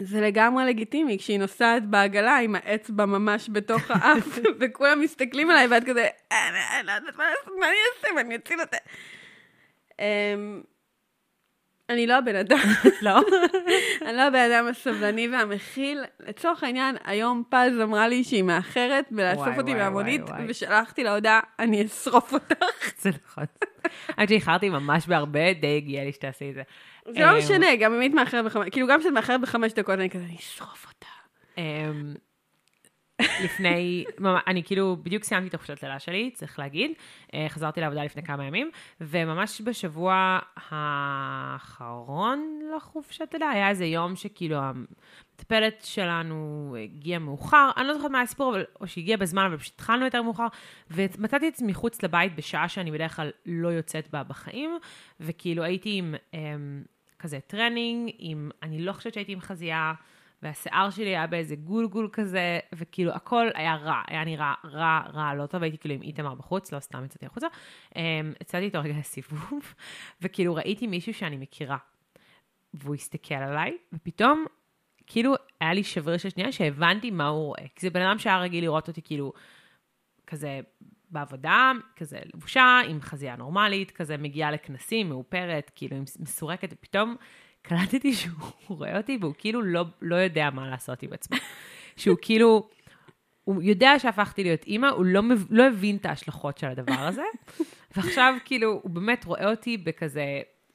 זה 0.02 0.20
לגמרי 0.20 0.64
לגיטימי, 0.64 1.18
כשהיא 1.18 1.38
נוסעת 1.38 1.86
בעגלה 1.86 2.36
עם 2.38 2.54
האצבע 2.54 3.06
ממש 3.06 3.48
בתוך 3.52 3.90
האף, 3.90 4.38
וכולם 4.60 5.00
מסתכלים 5.00 5.50
עליי, 5.50 5.66
ואת 5.66 5.84
כזה, 5.84 6.08
"אה, 6.32 6.48
אני 6.78 6.86
לא 6.86 6.92
יודעת 6.92 7.16
מה 7.16 7.24
לעשות, 7.30 7.52
מה 7.60 7.66
אני 7.66 7.76
אעשה, 7.96 8.14
מה 8.14 8.20
אני 8.20 8.36
אציל 8.36 8.60
אותה. 8.60 8.76
אמ, 11.92 11.96
אני 11.96 12.06
לא 12.06 12.18
הבן 12.18 12.36
אדם, 12.36 12.58
לא? 13.02 13.20
אני 14.06 14.16
לא 14.16 14.22
הבן 14.22 14.50
אדם 14.50 14.66
הסבלני 14.68 15.28
והמכיל. 15.28 16.04
לצורך 16.20 16.62
העניין, 16.62 16.96
היום 17.04 17.42
פז 17.48 17.80
אמרה 17.82 18.08
לי 18.08 18.24
שהיא 18.24 18.42
מאחרת 18.42 19.04
בלאסוף 19.10 19.58
אותי 19.58 19.74
מהמונית. 19.74 20.22
ושלחתי 20.48 21.04
לה 21.04 21.14
הודעה, 21.14 21.40
אני 21.58 21.86
אשרוף 21.86 22.32
אותך. 22.34 22.64
זה 23.02 23.10
נכון. 23.24 23.44
עד 24.16 24.28
שאיחרתי 24.28 24.68
ממש 24.68 25.06
בהרבה, 25.06 25.52
די 25.52 25.76
הגיע 25.76 26.04
לי 26.04 26.12
שתעשי 26.12 26.50
את 26.50 26.54
זה. 26.54 26.62
זה 27.08 27.20
לא 27.20 27.32
אמ, 27.32 27.38
משנה, 27.38 27.76
גם 27.76 27.94
אם 27.94 28.00
היית 28.00 28.14
מאחרת 28.14 28.44
בחמש, 28.44 28.68
כאילו 28.68 28.86
גם 28.86 29.00
כשאת 29.00 29.12
מאחרת 29.12 29.40
בחמש 29.40 29.72
דקות, 29.72 29.94
אני 29.94 30.10
כזה, 30.10 30.24
אני 30.24 30.36
אשרוף 30.36 30.86
אותה. 30.86 31.62
לפני, 33.44 34.04
אני 34.46 34.62
כאילו 34.64 34.96
בדיוק 35.02 35.24
סיימתי 35.24 35.48
את 35.48 35.54
החופשת 35.54 35.82
לילה 35.82 35.98
שלי, 35.98 36.30
צריך 36.34 36.58
להגיד. 36.58 36.90
אה, 37.34 37.46
חזרתי 37.48 37.80
לעבודה 37.80 38.04
לפני 38.04 38.22
כמה 38.22 38.44
ימים, 38.44 38.70
וממש 39.00 39.60
בשבוע 39.64 40.38
האחרון 40.70 42.58
לחופשת 42.76 43.28
לידה 43.32 43.50
היה 43.50 43.68
איזה 43.68 43.84
יום 43.84 44.16
שכאילו 44.16 44.56
המטפלת 44.56 45.82
שלנו 45.84 46.76
הגיעה 46.84 47.18
מאוחר, 47.18 47.70
אני 47.76 47.86
לא 47.86 47.94
זוכרת 47.94 48.10
מה 48.10 48.20
הסיפור, 48.20 48.50
אבל, 48.50 48.64
או 48.80 48.86
שהגיעה 48.86 49.18
בזמן, 49.18 49.44
אבל 49.46 49.56
פשוט 49.56 49.74
התחלנו 49.74 50.04
יותר 50.04 50.22
מאוחר, 50.22 50.46
ומצאתי 50.90 51.48
את 51.48 51.54
עצמי 51.54 51.72
מחוץ 51.72 52.02
לבית 52.02 52.36
בשעה 52.36 52.68
שאני 52.68 52.90
בדרך 52.90 53.16
כלל 53.16 53.30
לא 53.46 53.68
יוצאת 53.68 54.10
בה 54.10 54.22
בחיים, 54.22 54.78
וכאילו 55.20 55.62
הייתי 55.62 55.98
עם 55.98 56.14
אמ, 56.34 56.82
כזה 57.18 57.40
טרנינג, 57.46 58.10
עם, 58.18 58.50
אני 58.62 58.82
לא 58.82 58.92
חושבת 58.92 59.14
שהייתי 59.14 59.32
עם 59.32 59.40
חזייה, 59.40 59.92
והשיער 60.42 60.90
שלי 60.90 61.08
היה 61.08 61.26
באיזה 61.26 61.56
גולגול 61.56 62.08
כזה, 62.12 62.58
וכאילו 62.74 63.12
הכל 63.12 63.46
היה 63.54 63.76
רע, 63.76 64.02
היה 64.06 64.24
נראה 64.24 64.54
רע, 64.64 65.00
רע, 65.12 65.34
לא 65.34 65.46
טוב, 65.46 65.62
הייתי 65.62 65.78
כאילו 65.78 65.94
עם 65.94 66.02
איתמר 66.02 66.34
בחוץ, 66.34 66.72
לא 66.72 66.80
סתם 66.80 67.04
יצאתי 67.04 67.26
החוצה. 67.26 67.46
אמ, 67.96 68.32
יצאתי 68.40 68.64
איתו 68.64 68.80
רגע 68.80 68.94
לסיבוב, 68.98 69.74
וכאילו 70.22 70.54
ראיתי 70.54 70.86
מישהו 70.86 71.14
שאני 71.14 71.36
מכירה, 71.36 71.76
והוא 72.74 72.94
הסתכל 72.94 73.34
עליי, 73.34 73.76
ופתאום, 73.92 74.46
כאילו, 75.06 75.34
היה 75.60 75.72
לי 75.74 75.84
שבריר 75.84 76.16
של 76.16 76.30
שנייה 76.30 76.52
שהבנתי 76.52 77.10
מה 77.10 77.28
הוא 77.28 77.46
רואה. 77.46 77.64
כי 77.76 77.80
זה 77.80 77.90
בן 77.90 78.02
אדם 78.02 78.18
שהיה 78.18 78.38
רגיל 78.38 78.64
לראות 78.64 78.88
אותי 78.88 79.02
כאילו, 79.02 79.32
כזה 80.26 80.60
בעבודה, 81.10 81.72
כזה 81.96 82.18
לבושה, 82.34 82.80
עם 82.88 83.00
חזייה 83.00 83.36
נורמלית, 83.36 83.90
כזה 83.90 84.16
מגיעה 84.16 84.50
לכנסים, 84.50 85.08
מאופרת, 85.08 85.70
כאילו, 85.74 85.96
מסורקת, 86.18 86.72
ופתאום 86.72 87.16
קלטתי 87.62 88.12
שהוא 88.12 88.34
רואה 88.68 88.96
אותי, 88.96 89.18
והוא 89.20 89.34
כאילו 89.38 89.62
לא, 89.62 89.84
לא 90.02 90.16
יודע 90.16 90.50
מה 90.54 90.70
לעשות 90.70 91.02
עם 91.02 91.12
עצמו. 91.12 91.36
שהוא 91.96 92.16
כאילו, 92.22 92.68
הוא 93.44 93.62
יודע 93.62 93.98
שהפכתי 93.98 94.42
להיות 94.42 94.64
אימא, 94.64 94.86
הוא 94.86 95.04
לא, 95.04 95.20
לא 95.50 95.66
הבין 95.66 95.96
את 95.96 96.06
ההשלכות 96.06 96.58
של 96.58 96.66
הדבר 96.66 96.98
הזה, 97.00 97.22
ועכשיו 97.96 98.34
כאילו, 98.44 98.80
הוא 98.82 98.90
באמת 98.90 99.24
רואה 99.24 99.50
אותי 99.50 99.76
בכזה, 99.76 100.24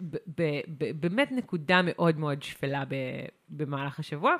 ב- 0.02 0.16
ב- 0.42 0.62
ב- 0.78 0.92
באמת 1.02 1.32
נקודה 1.32 1.82
מאוד 1.84 2.18
מאוד 2.18 2.44
שפלה 2.44 2.84
ב- 2.88 3.26
במהלך 3.50 4.00
השבוע, 4.00 4.36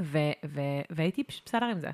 ו- 0.00 0.18
ו- 0.46 0.60
והייתי 0.90 1.24
פשוט 1.24 1.42
בסדר 1.46 1.66
עם 1.66 1.80
זה. 1.80 1.90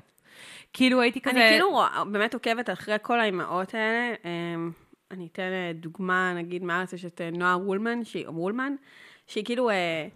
כאילו 0.73 1.01
הייתי 1.01 1.21
כזה... 1.21 1.31
אני 1.39 1.49
כאילו 1.49 1.69
רואה- 1.69 2.03
באמת 2.11 2.33
עוקבת 2.33 2.69
אחרי 2.69 2.95
כל 3.01 3.19
האימהות 3.19 3.73
האלה. 3.73 4.13
אמ, 4.25 4.71
אני 5.11 5.27
אתן 5.31 5.41
אה, 5.41 5.71
דוגמה, 5.73 6.33
נגיד 6.37 6.63
מהארץ 6.63 6.93
יש 6.93 7.05
את 7.05 7.21
אה, 7.21 7.29
נועה 7.31 7.57
וולמן, 7.57 8.03
שהיא, 8.05 8.29
וולמן, 8.29 8.75
שהיא 9.31 9.45
כאילו, 9.45 9.69
אה, 9.69 10.07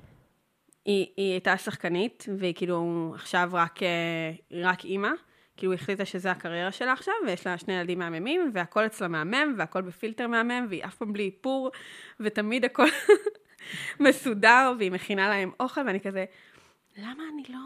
היא, 0.86 1.08
היא 1.18 1.32
הייתה 1.32 1.58
שחקנית, 1.58 2.26
והיא 2.38 2.54
כאילו 2.56 3.12
עכשיו 3.16 3.50
רק, 3.54 3.84
אה, 3.84 4.32
רק 4.62 4.86
אימא. 4.86 5.10
כאילו 5.58 5.72
היא 5.72 5.80
החליטה 5.80 6.06
שזה 6.06 6.32
הקריירה 6.32 6.72
שלה 6.72 6.94
עכשיו, 6.94 7.14
ויש 7.28 7.48
לה 7.48 7.58
שני 7.58 7.74
ילדים 7.74 8.00
מהממים, 8.00 8.52
והכל 8.54 8.86
אצלה 8.86 9.08
מהמם, 9.08 9.56
והכל 9.58 9.82
בפילטר 9.82 10.28
מהמם, 10.28 10.66
והיא 10.70 10.86
אף 10.86 10.96
פעם 10.96 11.14
בלי 11.14 11.26
איפור, 11.26 11.72
ותמיד 12.20 12.66
הכל 12.66 12.86
מסודר, 14.00 14.74
והיא 14.78 14.92
מכינה 14.92 15.30
להם 15.30 15.52
אוכל, 15.60 15.82
ואני 15.88 16.00
כזה, 16.00 16.26
למה 16.98 17.24
אני 17.34 17.44
לא... 17.50 17.60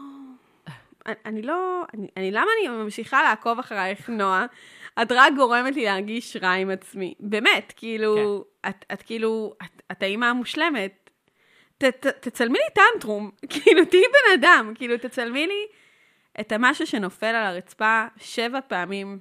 אני- 1.06 1.14
אני 1.26 1.42
לא, 1.42 1.82
אני, 1.94 2.06
אני, 2.16 2.30
למה 2.30 2.46
אני 2.60 2.68
ממשיכה 2.68 3.22
לעקוב 3.22 3.58
אחרייך, 3.58 4.10
נועה? 4.10 4.46
את 5.02 5.12
רק 5.12 5.32
גורמת 5.36 5.74
לי 5.74 5.84
להרגיש 5.84 6.36
רע 6.36 6.50
עם 6.52 6.70
עצמי. 6.70 7.14
באמת, 7.20 7.72
כאילו, 7.76 8.44
כן. 8.62 8.70
את, 8.70 8.84
את 8.92 9.02
כאילו, 9.02 9.54
את, 9.62 9.82
את 9.92 10.02
האימא 10.02 10.24
המושלמת. 10.26 11.09
ת, 11.80 11.84
ת, 11.84 12.06
תצלמי 12.06 12.58
לי 12.58 12.82
טנטרום, 12.92 13.30
כאילו, 13.52 13.84
תהיי 13.84 14.02
בן 14.02 14.40
אדם, 14.40 14.72
כאילו, 14.74 14.98
תצלמי 14.98 15.46
לי 15.46 15.66
את 16.40 16.52
המשהו 16.52 16.86
שנופל 16.86 17.26
על 17.26 17.46
הרצפה 17.46 18.06
שבע 18.16 18.60
פעמים, 18.68 19.18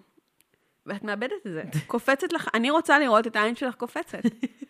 ואת 0.86 1.04
מאבדת 1.04 1.48
את 1.48 1.52
זה. 1.52 1.64
קופצת 1.88 2.34
לך, 2.34 2.48
אני 2.54 2.70
רוצה 2.70 3.00
לראות 3.00 3.28
את 3.28 3.36
העין 3.36 3.56
שלך 3.56 3.76
קופצת. 3.76 4.22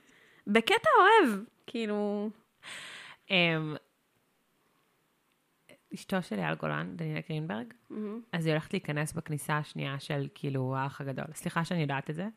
בקטע 0.48 0.89
אוהב, 1.00 1.39
כאילו, 1.67 2.29
אמ, 3.31 3.75
אשתו 5.93 6.22
של 6.22 6.39
אייל 6.39 6.55
גולן, 6.55 6.96
דניאל 6.96 7.22
גרינברג, 7.29 7.74
אז 8.31 8.46
היא 8.46 8.53
הולכת 8.53 8.74
להיכנס 8.74 9.13
בכניסה 9.13 9.58
השנייה 9.58 10.00
של 10.00 10.27
כאילו 10.36 10.75
האח 10.77 11.01
הגדול. 11.01 11.25
סליחה 11.34 11.65
שאני 11.65 11.81
יודעת 11.81 12.10
את 12.10 12.15
זה. 12.15 12.27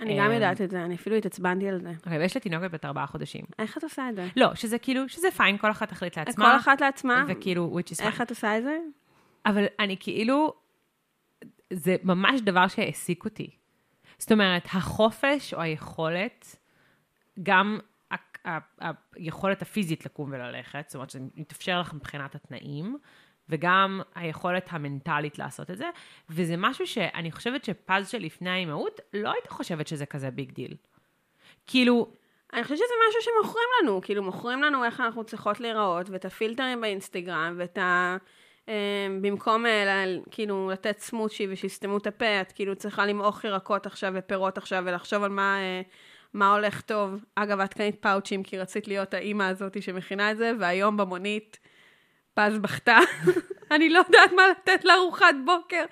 אני 0.00 0.18
גם 0.18 0.26
אמ, 0.26 0.32
יודעת 0.32 0.60
את 0.60 0.70
זה, 0.70 0.84
אני 0.84 0.94
אפילו 0.94 1.16
התעצבנתי 1.16 1.68
על 1.68 1.80
זה. 1.80 1.92
אוקיי, 2.04 2.18
ויש 2.18 2.36
לה 2.36 2.40
תינוקת 2.40 2.70
בת 2.70 2.84
ארבעה 2.84 3.06
חודשים. 3.06 3.44
איך 3.58 3.78
את 3.78 3.82
עושה 3.84 4.08
את 4.08 4.16
זה? 4.16 4.28
לא, 4.36 4.54
שזה 4.54 4.78
כאילו, 4.78 5.08
שזה 5.08 5.30
פיין, 5.30 5.58
כל 5.58 5.70
אחת 5.70 5.88
תחליט 5.88 6.18
לעצמה. 6.18 6.44
כל 6.44 6.56
אחת 6.56 6.80
לעצמה? 6.80 7.24
וכאילו, 7.28 7.78
which 7.78 7.92
is 7.92 8.00
fine. 8.00 8.02
איך 8.02 8.20
את 8.20 8.30
עושה 8.30 8.58
את 8.58 8.62
זה? 8.62 8.78
אבל 9.46 9.64
אני 9.78 9.96
כאילו, 10.00 10.54
זה 11.72 11.96
ממש 12.02 12.40
דבר 12.40 12.68
שהעסיק 12.68 13.24
אותי. 13.24 13.50
זאת 14.18 14.32
אומרת, 14.32 14.64
החופש 14.66 15.54
או 15.54 15.60
היכולת, 15.60 16.56
גם 17.42 17.78
היכולת 19.16 19.62
הפיזית 19.62 20.06
לקום 20.06 20.32
וללכת, 20.32 20.84
זאת 20.88 20.94
אומרת 20.94 21.10
שזה 21.10 21.20
מתאפשר 21.36 21.80
לך 21.80 21.94
מבחינת 21.94 22.34
התנאים, 22.34 22.98
וגם 23.50 24.00
היכולת 24.14 24.66
המנטלית 24.70 25.38
לעשות 25.38 25.70
את 25.70 25.78
זה, 25.78 25.90
וזה 26.30 26.54
משהו 26.58 26.86
שאני 26.86 27.32
חושבת 27.32 27.64
שפז 27.64 28.08
שלפני 28.08 28.50
האימהות, 28.50 29.00
לא 29.14 29.32
הייתי 29.32 29.48
חושבת 29.48 29.86
שזה 29.86 30.06
כזה 30.06 30.30
big 30.30 30.52
deal. 30.52 30.74
כאילו, 31.66 32.12
אני 32.52 32.62
חושבת 32.62 32.78
שזה 32.78 32.94
משהו 33.08 33.20
שמוכרים 33.22 33.68
לנו, 33.82 34.00
כאילו 34.00 34.22
מוכרים 34.22 34.62
לנו 34.62 34.84
איך 34.84 35.00
אנחנו 35.00 35.24
צריכות 35.24 35.60
להיראות, 35.60 36.10
ואת 36.10 36.24
הפילטרים 36.24 36.80
באינסטגרם, 36.80 37.54
ואת 37.58 37.78
ה... 37.78 38.16
אה, 38.68 39.06
במקום 39.20 39.66
ל- 39.66 40.20
כאילו 40.30 40.70
לתת 40.72 40.98
סמוצ'י 40.98 41.46
ושיסתמו 41.50 41.96
את 41.96 42.06
הפה, 42.06 42.40
את 42.40 42.52
כאילו 42.52 42.76
צריכה 42.76 43.06
למעוך 43.06 43.44
ירקות 43.44 43.86
עכשיו 43.86 44.12
ופירות 44.16 44.58
עכשיו, 44.58 44.82
ולחשוב 44.86 45.22
על 45.22 45.30
מה, 45.30 45.56
אה, 45.58 45.82
מה 46.34 46.54
הולך 46.54 46.80
טוב. 46.80 47.24
אגב, 47.34 47.60
את 47.60 47.74
קנית 47.74 48.02
פאוצ'ים, 48.02 48.42
כי 48.42 48.58
רצית 48.58 48.88
להיות 48.88 49.14
האימא 49.14 49.42
הזאת 49.42 49.82
שמכינה 49.82 50.30
את 50.30 50.36
זה, 50.36 50.52
והיום 50.60 50.96
במונית 50.96 51.58
פז 52.34 52.58
בכתה. 52.58 52.98
אני 53.74 53.90
לא 53.90 53.98
יודעת 53.98 54.32
מה 54.36 54.42
לתת 54.48 54.84
לארוחת 54.84 55.34
בוקר. 55.44 55.84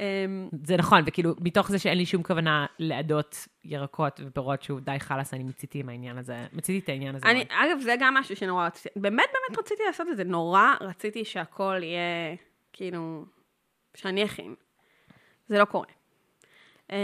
אמ, 0.00 0.48
זה 0.64 0.76
נכון, 0.76 1.02
וכאילו, 1.06 1.34
מתוך 1.40 1.70
זה 1.70 1.78
שאין 1.78 1.98
לי 1.98 2.06
שום 2.06 2.22
כוונה 2.22 2.66
לעדות 2.78 3.48
ירקות 3.64 4.20
ופירות 4.26 4.62
שהוא 4.62 4.80
די 4.80 4.96
חלאס, 4.98 5.34
אני 5.34 5.44
מציתי 5.44 5.78
עם 5.78 5.88
העניין 5.88 6.18
הזה, 6.18 6.46
מציתי 6.52 6.78
את 6.78 6.88
העניין 6.88 7.14
הזה. 7.14 7.26
אני. 7.26 7.44
אגב, 7.50 7.80
זה 7.80 7.94
גם 8.00 8.14
משהו 8.14 8.36
שנורא 8.36 8.66
רציתי, 8.66 8.88
באמת 8.96 9.28
באמת 9.32 9.58
רציתי 9.58 9.82
לעשות 9.86 10.06
את 10.10 10.16
זה, 10.16 10.24
נורא 10.24 10.74
רציתי 10.80 11.24
שהכל 11.24 11.80
יהיה, 11.82 12.36
כאילו, 12.72 13.24
שאני 13.94 14.24
אכין. 14.24 14.54
זה 15.48 15.58
לא 15.58 15.64
קורה. 15.64 15.86
אמ, 16.92 16.96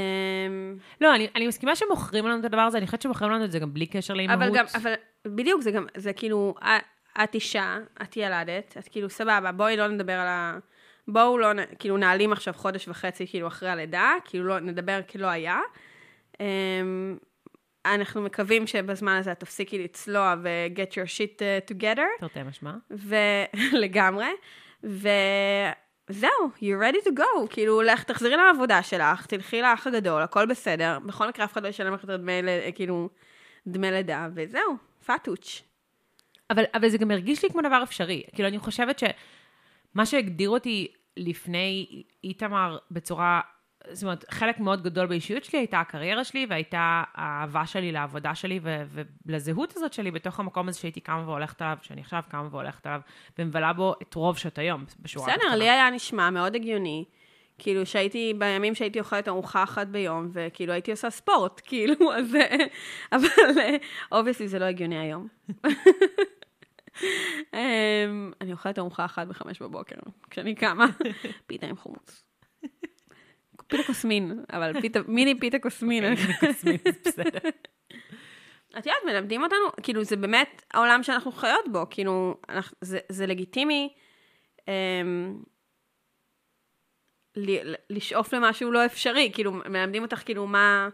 לא, 1.01 1.15
אני, 1.15 1.29
אני 1.37 1.47
מסכימה 1.47 1.77
שמוכרים 1.77 2.27
לנו 2.27 2.41
את 2.41 2.45
הדבר 2.45 2.61
הזה, 2.61 2.79
אני 2.79 2.87
חושבת 2.87 3.03
שמוכרים 3.03 3.31
לנו 3.31 3.45
את 3.45 3.53
זה 3.53 3.59
גם 3.59 3.75
בלי 3.75 3.87
קשר 3.87 4.15
לאימהות. 4.15 4.43
אבל 4.43 4.57
גם, 4.57 4.65
אבל 4.75 4.95
בדיוק, 5.25 5.61
זה 5.63 5.71
גם, 5.71 5.87
זה 5.97 6.13
כאילו, 6.13 6.55
את- 7.25 7.35
אישה, 7.35 7.79
את 8.03 8.17
ילדת, 8.17 8.75
את 8.79 8.89
כאילו, 8.89 9.11
סבבה, 9.11 9.53
בואי 9.53 9.77
לא 9.77 9.89
נדבר 9.89 10.13
על 10.13 10.27
ה... 10.29 10.59
בואו 11.09 11.39
לא, 11.39 11.49
כאילו, 11.79 11.97
נעלים 11.97 12.33
עכשיו 12.33 12.55
חודש 12.55 12.89
וחצי, 12.89 13.27
כאילו, 13.27 13.47
אחרי 13.47 13.69
הלידה, 13.71 14.13
כאילו, 14.25 14.45
לא, 14.45 14.61
נדבר 14.61 15.01
כלא 15.13 15.27
היה. 15.27 15.61
אמ, 16.41 17.17
אנחנו 17.87 18.23
מקווים 18.23 18.67
שבזמן 18.67 19.17
הזה 19.17 19.33
את 19.33 19.41
תפסיקי 19.41 19.85
לצלוע 19.85 20.35
ו-get 20.43 20.93
your 20.93 21.07
shit 21.07 21.39
uh, 21.39 21.73
together, 21.75 22.21
תרתי 22.21 22.43
משמע. 22.43 22.73
ולגמרי, 22.91 24.31
וזהו, 24.85 26.31
you're 26.57 26.83
ready 26.93 27.05
to 27.09 27.19
go, 27.19 27.47
כאילו, 27.51 27.83
לך, 27.83 28.03
תחזרי 28.03 28.37
לעבודה 28.37 28.83
שלך, 28.83 29.27
תלכי 29.27 29.63
לאח 29.63 29.87
הגדול, 29.87 30.23
הכל 30.23 30.47
בסדר, 30.47 30.99
בכל 31.07 31.29
מקרה 31.29 31.45
אף 31.45 31.53
אחד 31.53 31.63
לא 31.63 31.69
ישלם 31.69 31.95
לך 31.95 32.05
את 32.05 32.11
דמי, 32.11 32.43
ל- 32.43 32.71
כאילו, 32.75 33.09
דמי 33.67 33.91
לידה, 33.91 34.29
וזהו, 34.35 34.77
פאטוץ'. 35.07 35.63
אבל, 36.51 36.65
אבל 36.75 36.89
זה 36.89 36.99
גם 36.99 37.11
הרגיש 37.11 37.43
לי 37.43 37.51
כמו 37.51 37.61
דבר 37.63 37.81
אפשרי. 37.83 38.23
כאילו, 38.35 38.49
אני 38.49 38.59
חושבת 38.59 38.99
שמה 38.99 40.07
שהגדיר 40.07 40.51
אותי 40.51 40.89
לפני 41.17 42.03
איתמר 42.25 42.79
בצורה, 42.91 43.41
זאת 43.93 44.03
אומרת, 44.03 44.25
חלק 44.31 44.61
מאוד 44.61 44.83
גדול 44.83 45.07
באישיות 45.07 45.45
שלי 45.45 45.59
הייתה 45.59 45.81
הקריירה 45.81 46.25
שלי, 46.25 46.47
והייתה 46.49 47.03
האהבה 47.15 47.67
שלי 47.67 47.93
לעבודה 47.93 48.35
שלי 48.35 48.61
ו- 48.63 48.85
ולזהות 49.27 49.77
הזאת 49.77 49.93
שלי 49.93 50.11
בתוך 50.11 50.41
המקום 50.41 50.69
הזה 50.69 50.79
שהייתי 50.79 51.01
קמה 51.01 51.23
והולכת 51.27 51.63
עליו, 51.63 51.77
שאני 51.83 52.01
עכשיו 52.01 52.23
קמה 52.29 52.49
והולכת 52.51 52.87
עליו, 52.87 53.01
ומבלה 53.39 53.73
בו 53.73 53.95
את 54.03 54.15
רוב 54.15 54.39
שעות 54.39 54.59
היום, 54.59 54.85
בשורה 55.01 55.27
בסדר, 55.27 55.35
התחתונה. 55.35 55.57
לי 55.57 55.71
היה 55.71 55.91
נשמע 55.91 56.31
מאוד 56.31 56.55
הגיוני. 56.55 57.05
כאילו 57.59 57.87
שהייתי, 57.87 58.35
בימים 58.39 58.75
שהייתי 58.75 59.01
אוכלת 59.01 59.29
ארוחה 59.29 59.63
אחת 59.63 59.87
ביום, 59.87 60.31
וכאילו 60.33 60.73
הייתי 60.73 60.91
עושה 60.91 61.11
ספורט, 61.11 61.61
כאילו, 61.67 62.13
אז... 62.13 62.35
אה, 62.35 62.57
אבל 63.13 63.29
obviously 64.13 64.49
זה 64.49 64.59
לא 64.59 64.65
הגיוני 64.65 64.99
היום. 64.99 65.29
אמ, 67.55 68.33
אני 68.41 68.53
אוכלת 68.53 68.79
ארוחה 68.79 69.05
אחת 69.05 69.27
בחמש 69.27 69.63
בבוקר, 69.63 69.97
כשאני 70.31 70.55
קמה, 70.55 70.87
פיתה 71.47 71.67
עם 71.67 71.77
חומוס. 71.77 72.25
פיתה 73.67 73.83
קוסמין, 73.87 74.45
אבל 74.53 74.81
פיתה, 74.81 75.01
מיני 75.09 75.41
פיתה 75.41 75.59
קוסמין. 75.59 76.05
בסדר. 77.05 77.39
את 78.79 78.87
יודעת, 78.87 79.03
מלמדים 79.07 79.43
אותנו, 79.43 79.59
כאילו, 79.83 80.05
זה 80.05 80.17
באמת 80.17 80.63
העולם 80.75 81.03
שאנחנו 81.03 81.33
חיות 81.33 81.65
בו, 81.73 81.87
כאילו, 81.91 82.41
אנחנו, 82.49 82.77
זה, 82.81 82.99
זה 83.09 83.27
לגיטימי 83.27 83.95
אמ, 84.69 85.43
ל, 87.37 87.75
לשאוף 87.91 88.33
למשהו 88.35 88.73
לא 88.73 88.87
אפשרי, 88.87 89.31
כאילו, 89.35 89.53
מלמדים 89.53 90.03
אותך, 90.03 90.23
כאילו, 90.25 90.47
מה... 90.47 90.89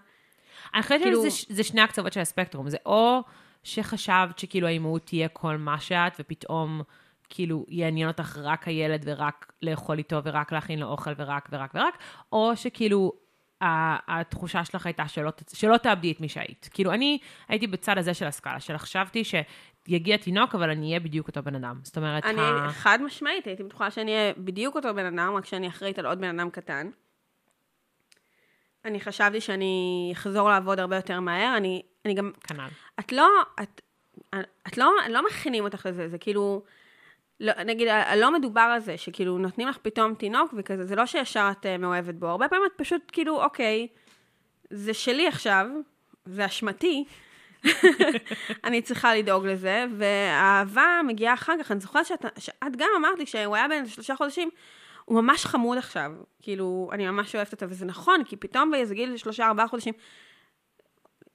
אני 0.74 0.82
חושבת 0.82 1.02
כאילו- 1.02 1.30
שזה 1.30 1.54
זה 1.54 1.64
שני 1.64 1.80
הקצוות 1.80 2.12
של 2.12 2.20
הספקטרום. 2.20 2.68
זה 2.70 2.76
או 2.86 3.22
שחשבת 3.66 4.38
שכאילו 4.38 4.66
האימהות 4.66 5.06
תהיה 5.06 5.28
כל 5.28 5.56
מה 5.56 5.80
שאת, 5.80 6.12
ופתאום 6.20 6.82
כאילו 7.28 7.66
יעניין 7.68 8.08
אותך 8.08 8.38
רק 8.42 8.68
הילד 8.68 9.02
ורק 9.04 9.52
לאכול 9.62 9.98
איתו 9.98 10.24
ורק 10.24 10.52
להכין 10.52 10.78
לו 10.78 10.86
אוכל 10.86 11.10
ורק 11.16 11.48
ורק 11.52 11.72
ורק, 11.74 11.98
או 12.32 12.56
שכאילו 12.56 13.12
התחושה 14.08 14.64
שלך 14.64 14.86
הייתה 14.86 15.08
שלא, 15.08 15.30
שלא 15.52 15.76
תאבדי 15.76 16.12
את 16.12 16.20
מי 16.20 16.28
שהיית. 16.28 16.68
כאילו 16.72 16.92
אני 16.92 17.18
הייתי 17.48 17.66
בצד 17.66 17.98
הזה 17.98 18.14
של 18.14 18.26
הסקאלה, 18.26 18.60
של 18.60 18.78
חשבתי 18.78 19.22
שיגיע 19.24 20.16
תינוק, 20.16 20.54
אבל 20.54 20.70
אני 20.70 20.86
אהיה 20.88 21.00
בדיוק 21.00 21.28
אותו 21.28 21.42
בן 21.42 21.54
אדם. 21.54 21.80
זאת 21.82 21.96
אומרת, 21.96 22.24
אני 22.24 22.40
ה- 22.40 22.68
חד 22.72 22.98
משמעית, 23.04 23.46
הייתי 23.46 23.62
בטוחה 23.62 23.90
שאני 23.90 24.12
אהיה 24.12 24.32
בדיוק 24.38 24.76
אותו 24.76 24.94
בן 24.94 25.06
אדם, 25.18 25.34
רק 25.36 25.46
שאני 25.46 25.68
אחראית 25.68 25.98
על 25.98 26.06
עוד 26.06 26.18
בן 26.20 26.40
אדם 26.40 26.50
קטן. 26.50 26.90
אני 28.86 29.00
חשבתי 29.00 29.40
שאני 29.40 30.10
אחזור 30.12 30.48
לעבוד 30.48 30.80
הרבה 30.80 30.96
יותר 30.96 31.20
מהר, 31.20 31.56
אני, 31.56 31.82
אני 32.04 32.14
גם 32.14 32.30
כנ"ל. 32.48 32.68
את 33.00 33.12
לא, 33.12 33.28
את, 33.62 33.80
את 34.68 34.78
לא, 34.78 34.92
לא 35.08 35.26
מכינים 35.26 35.64
אותך 35.64 35.86
לזה, 35.86 36.08
זה 36.08 36.18
כאילו, 36.18 36.62
לא, 37.40 37.52
נגיד, 37.64 37.88
לא 38.16 38.32
מדובר 38.32 38.60
על 38.60 38.80
זה, 38.80 38.98
שכאילו 38.98 39.38
נותנים 39.38 39.68
לך 39.68 39.78
פתאום 39.82 40.14
תינוק 40.14 40.54
וכזה, 40.56 40.84
זה 40.84 40.96
לא 40.96 41.06
שישר 41.06 41.48
את 41.50 41.66
אה, 41.66 41.78
מאוהבת 41.78 42.14
בו, 42.14 42.26
הרבה 42.26 42.48
פעמים 42.48 42.64
את 42.66 42.72
פשוט 42.76 43.02
כאילו, 43.12 43.42
אוקיי, 43.42 43.88
זה 44.70 44.94
שלי 44.94 45.28
עכשיו, 45.28 45.66
זה 46.24 46.46
אשמתי, 46.46 47.04
אני 48.64 48.82
צריכה 48.82 49.14
לדאוג 49.14 49.46
לזה, 49.46 49.84
והאהבה 49.96 51.00
מגיעה 51.06 51.34
אחר 51.34 51.52
כך, 51.60 51.70
אני 51.72 51.80
זוכרת 51.80 52.06
שאת, 52.06 52.24
שאת 52.38 52.76
גם 52.76 52.88
אמרת 52.96 53.18
לי 53.18 53.26
שהוא 53.26 53.56
היה 53.56 53.68
בן 53.68 53.86
שלושה 53.86 54.16
חודשים, 54.16 54.50
הוא 55.06 55.22
ממש 55.22 55.46
חמוד 55.46 55.78
עכשיו, 55.78 56.12
כאילו, 56.42 56.90
אני 56.92 57.06
ממש 57.06 57.34
אוהבת 57.34 57.52
אותו, 57.52 57.68
וזה 57.68 57.86
נכון, 57.86 58.24
כי 58.24 58.36
פתאום 58.36 58.70
באיזה 58.70 58.94
גיל 58.94 59.16
שלושה, 59.16 59.46
ארבעה 59.46 59.68
חודשים, 59.68 59.94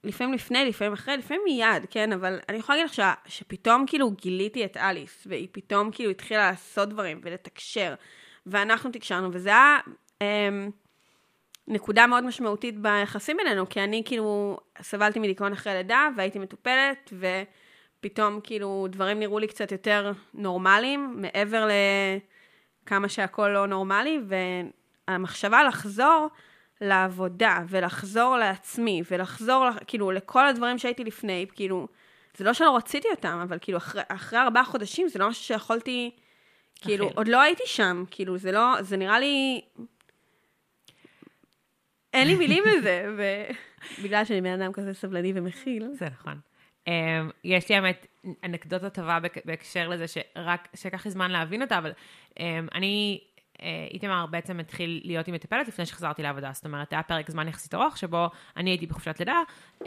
לפעמים 0.04 0.34
לפני, 0.34 0.64
לפעמים 0.64 0.92
אחרי, 0.92 1.16
לפעמים 1.16 1.42
מיד, 1.44 1.86
כן, 1.90 2.12
אבל 2.12 2.38
אני 2.48 2.58
יכולה 2.58 2.78
להגיד 2.78 2.90
לך 2.90 2.94
ש, 2.94 3.00
שפתאום 3.38 3.84
כאילו 3.86 4.10
גיליתי 4.10 4.64
את 4.64 4.76
אליס, 4.76 5.26
והיא 5.26 5.48
פתאום 5.52 5.90
כאילו 5.90 6.10
התחילה 6.10 6.50
לעשות 6.50 6.88
דברים 6.88 7.20
ולתקשר, 7.22 7.94
ואנחנו 8.46 8.90
תקשרנו, 8.90 9.28
וזה 9.32 9.48
היה 9.48 9.78
אמ, 10.20 10.70
נקודה 11.68 12.06
מאוד 12.06 12.24
משמעותית 12.24 12.78
ביחסים 12.78 13.36
בינינו, 13.36 13.68
כי 13.68 13.80
אני 13.80 14.02
כאילו 14.04 14.58
סבלתי 14.82 15.18
מדיכאון 15.18 15.52
אחרי 15.52 15.74
לידה, 15.74 16.08
והייתי 16.16 16.38
מטופלת, 16.38 17.12
ופתאום 17.98 18.40
כאילו 18.42 18.86
דברים 18.90 19.18
נראו 19.18 19.38
לי 19.38 19.46
קצת 19.46 19.72
יותר 19.72 20.12
נורמליים, 20.34 21.14
מעבר 21.16 21.68
לכמה 22.84 23.08
שהכל 23.08 23.48
לא 23.48 23.66
נורמלי, 23.66 24.20
והמחשבה 25.08 25.64
לחזור, 25.64 26.28
לעבודה, 26.80 27.58
ולחזור 27.68 28.36
לעצמי, 28.36 29.02
ולחזור, 29.10 29.66
כאילו, 29.86 30.10
לכל 30.10 30.46
הדברים 30.46 30.78
שהייתי 30.78 31.04
לפני, 31.04 31.46
כאילו, 31.54 31.88
זה 32.36 32.44
לא 32.44 32.52
שלא 32.52 32.76
רציתי 32.76 33.08
אותם, 33.10 33.40
אבל 33.42 33.58
כאילו, 33.60 33.78
אחרי, 33.78 34.02
אחרי 34.08 34.38
ארבעה 34.38 34.64
חודשים, 34.64 35.08
זה 35.08 35.18
לא 35.18 35.28
משהו 35.28 35.44
שיכולתי, 35.44 36.10
כאילו, 36.80 37.04
להכיל. 37.04 37.18
עוד 37.18 37.28
לא 37.28 37.40
הייתי 37.40 37.62
שם, 37.66 38.04
כאילו, 38.10 38.38
זה 38.38 38.52
לא, 38.52 38.82
זה 38.82 38.96
נראה 38.96 39.18
לי... 39.18 39.60
אין 42.12 42.28
לי 42.28 42.34
מילים 42.34 42.64
לזה, 42.66 43.14
ובגלל 43.98 44.24
שאני 44.26 44.40
בן 44.40 44.62
אדם 44.62 44.72
כזה 44.72 44.94
סבלני 44.94 45.32
ומכיל. 45.34 45.88
זה 45.92 46.06
נכון. 46.06 46.40
Um, 46.88 46.88
יש 47.44 47.68
לי 47.68 47.74
האמת 47.74 48.06
אנקדוטה 48.44 48.90
טובה 48.90 49.18
בהקשר 49.44 49.88
לזה, 49.88 50.08
שרק, 50.08 50.68
שלקח 50.74 51.04
לי 51.04 51.10
זמן 51.10 51.30
להבין 51.30 51.62
אותה, 51.62 51.78
אבל 51.78 51.92
אני, 52.74 53.20
uh, 53.54 53.60
איתמר 53.90 54.26
בעצם 54.26 54.60
התחיל 54.60 55.00
להיות 55.04 55.28
עם 55.28 55.34
מטפלת 55.34 55.68
לפני 55.68 55.86
שחזרתי 55.86 56.22
לעבודה, 56.22 56.50
זאת 56.52 56.64
אומרת, 56.64 56.92
היה 56.92 57.02
פרק 57.02 57.30
זמן 57.30 57.48
יחסית 57.48 57.74
ארוך, 57.74 57.98
שבו 57.98 58.26
אני 58.56 58.70
הייתי 58.70 58.86
בחופשת 58.86 59.18
לידה, 59.18 59.40
um, 59.80 59.86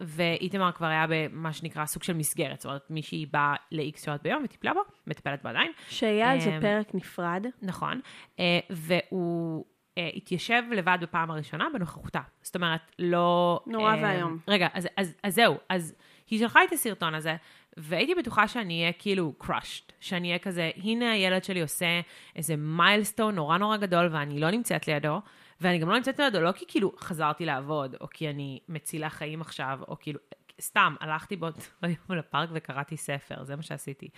ואיתמר 0.00 0.72
כבר 0.72 0.86
היה 0.86 1.06
במה 1.08 1.52
שנקרא 1.52 1.86
סוג 1.86 2.02
של 2.02 2.12
מסגרת, 2.12 2.60
זאת 2.60 2.66
אומרת, 2.66 2.90
מישהי 2.90 3.26
באה 3.26 3.54
ל-X 3.72 4.04
שעות 4.04 4.22
ביום 4.22 4.44
וטיפלה 4.44 4.74
בו, 4.74 4.80
מטפלת 5.06 5.42
בו 5.42 5.48
עדיין, 5.48 5.72
שהיה 5.88 6.32
על 6.32 6.40
זה 6.40 6.56
אמ, 6.56 6.60
פרק 6.60 6.94
נפרד. 6.94 7.46
נכון, 7.62 8.00
אה, 8.40 8.58
והוא 8.70 9.64
אה, 9.98 10.10
התיישב 10.14 10.62
לבד 10.72 10.98
בפעם 11.00 11.30
הראשונה 11.30 11.66
בנוכחותה. 11.74 12.20
זאת 12.42 12.54
אומרת, 12.56 12.80
לא... 12.98 13.60
נורא 13.66 13.94
אה, 13.94 14.02
ואיום. 14.02 14.38
רגע, 14.48 14.68
אז, 14.72 14.88
אז, 14.96 15.14
אז 15.22 15.34
זהו, 15.34 15.56
אז 15.68 15.94
היא 16.30 16.38
שלחה 16.38 16.60
לי 16.60 16.66
את 16.66 16.72
הסרטון 16.72 17.14
הזה, 17.14 17.36
והייתי 17.76 18.14
בטוחה 18.14 18.48
שאני 18.48 18.80
אהיה 18.80 18.92
כאילו 18.92 19.34
crushed, 19.42 19.92
שאני 20.00 20.28
אהיה 20.28 20.38
כזה, 20.38 20.70
הנה 20.76 21.12
הילד 21.12 21.44
שלי 21.44 21.62
עושה 21.62 22.00
איזה 22.36 22.56
מיילסטון 22.56 23.34
נורא 23.34 23.58
נורא 23.58 23.76
גדול, 23.76 24.08
ואני 24.12 24.40
לא 24.40 24.50
נמצאת 24.50 24.88
לידו, 24.88 25.20
ואני 25.60 25.78
גם 25.78 25.88
לא 25.88 25.96
נמצאת 25.96 26.18
לידו, 26.18 26.40
לא 26.40 26.52
כי 26.52 26.64
כאילו 26.68 26.92
חזרתי 26.98 27.44
לעבוד, 27.44 27.96
או 28.00 28.06
כי 28.10 28.30
אני 28.30 28.60
מצילה 28.68 29.10
חיים 29.10 29.40
עכשיו, 29.40 29.78
או 29.88 29.96
כאילו, 30.00 30.20
סתם, 30.60 30.94
הלכתי 31.00 31.36
באותו 31.36 31.60
יום 31.82 32.18
לפארק 32.18 32.48
וקראתי 32.52 32.96
ספר, 32.96 33.44
זה 33.44 33.56
מה 33.56 33.62
שעשיתי. 33.62 34.08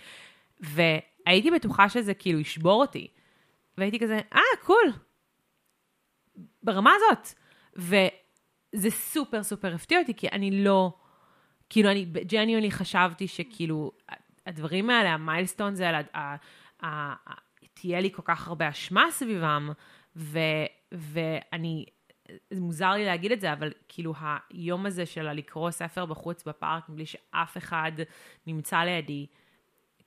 והייתי 0.59 1.51
בטוחה 1.51 1.89
שזה 1.89 2.13
כאילו 2.13 2.39
ישבור 2.39 2.81
אותי. 2.81 3.07
והייתי 3.77 3.99
כזה, 3.99 4.19
אה, 4.33 4.41
קול. 4.61 4.93
ברמה 6.63 6.91
הזאת. 6.95 7.33
וזה 7.75 8.89
סופר 8.89 9.43
סופר 9.43 9.75
הפתיע 9.75 9.99
אותי, 9.99 10.13
כי 10.13 10.27
אני 10.27 10.63
לא, 10.63 10.93
כאילו, 11.69 11.91
אני 11.91 12.05
ג'ניוני 12.05 12.71
חשבתי 12.71 13.27
שכאילו, 13.27 13.91
הדברים 14.45 14.89
האלה, 14.89 15.13
המיילסטונס 15.13 15.79
האלה, 15.79 16.01
תהיה 17.73 17.99
לי 17.99 18.11
כל 18.11 18.21
כך 18.25 18.47
הרבה 18.47 18.69
אשמה 18.69 19.05
סביבם, 19.11 19.69
ו, 20.15 20.39
ואני, 20.91 21.85
זה 22.49 22.61
מוזר 22.61 22.91
לי 22.91 23.05
להגיד 23.05 23.31
את 23.31 23.41
זה, 23.41 23.53
אבל 23.53 23.71
כאילו 23.87 24.13
היום 24.49 24.85
הזה 24.85 25.05
של 25.05 25.31
לקרוא 25.31 25.71
ספר 25.71 26.05
בחוץ 26.05 26.43
בפארק 26.47 26.83
בלי 26.89 27.05
שאף 27.05 27.57
אחד 27.57 27.91
נמצא 28.47 28.77
לידי, 28.77 29.25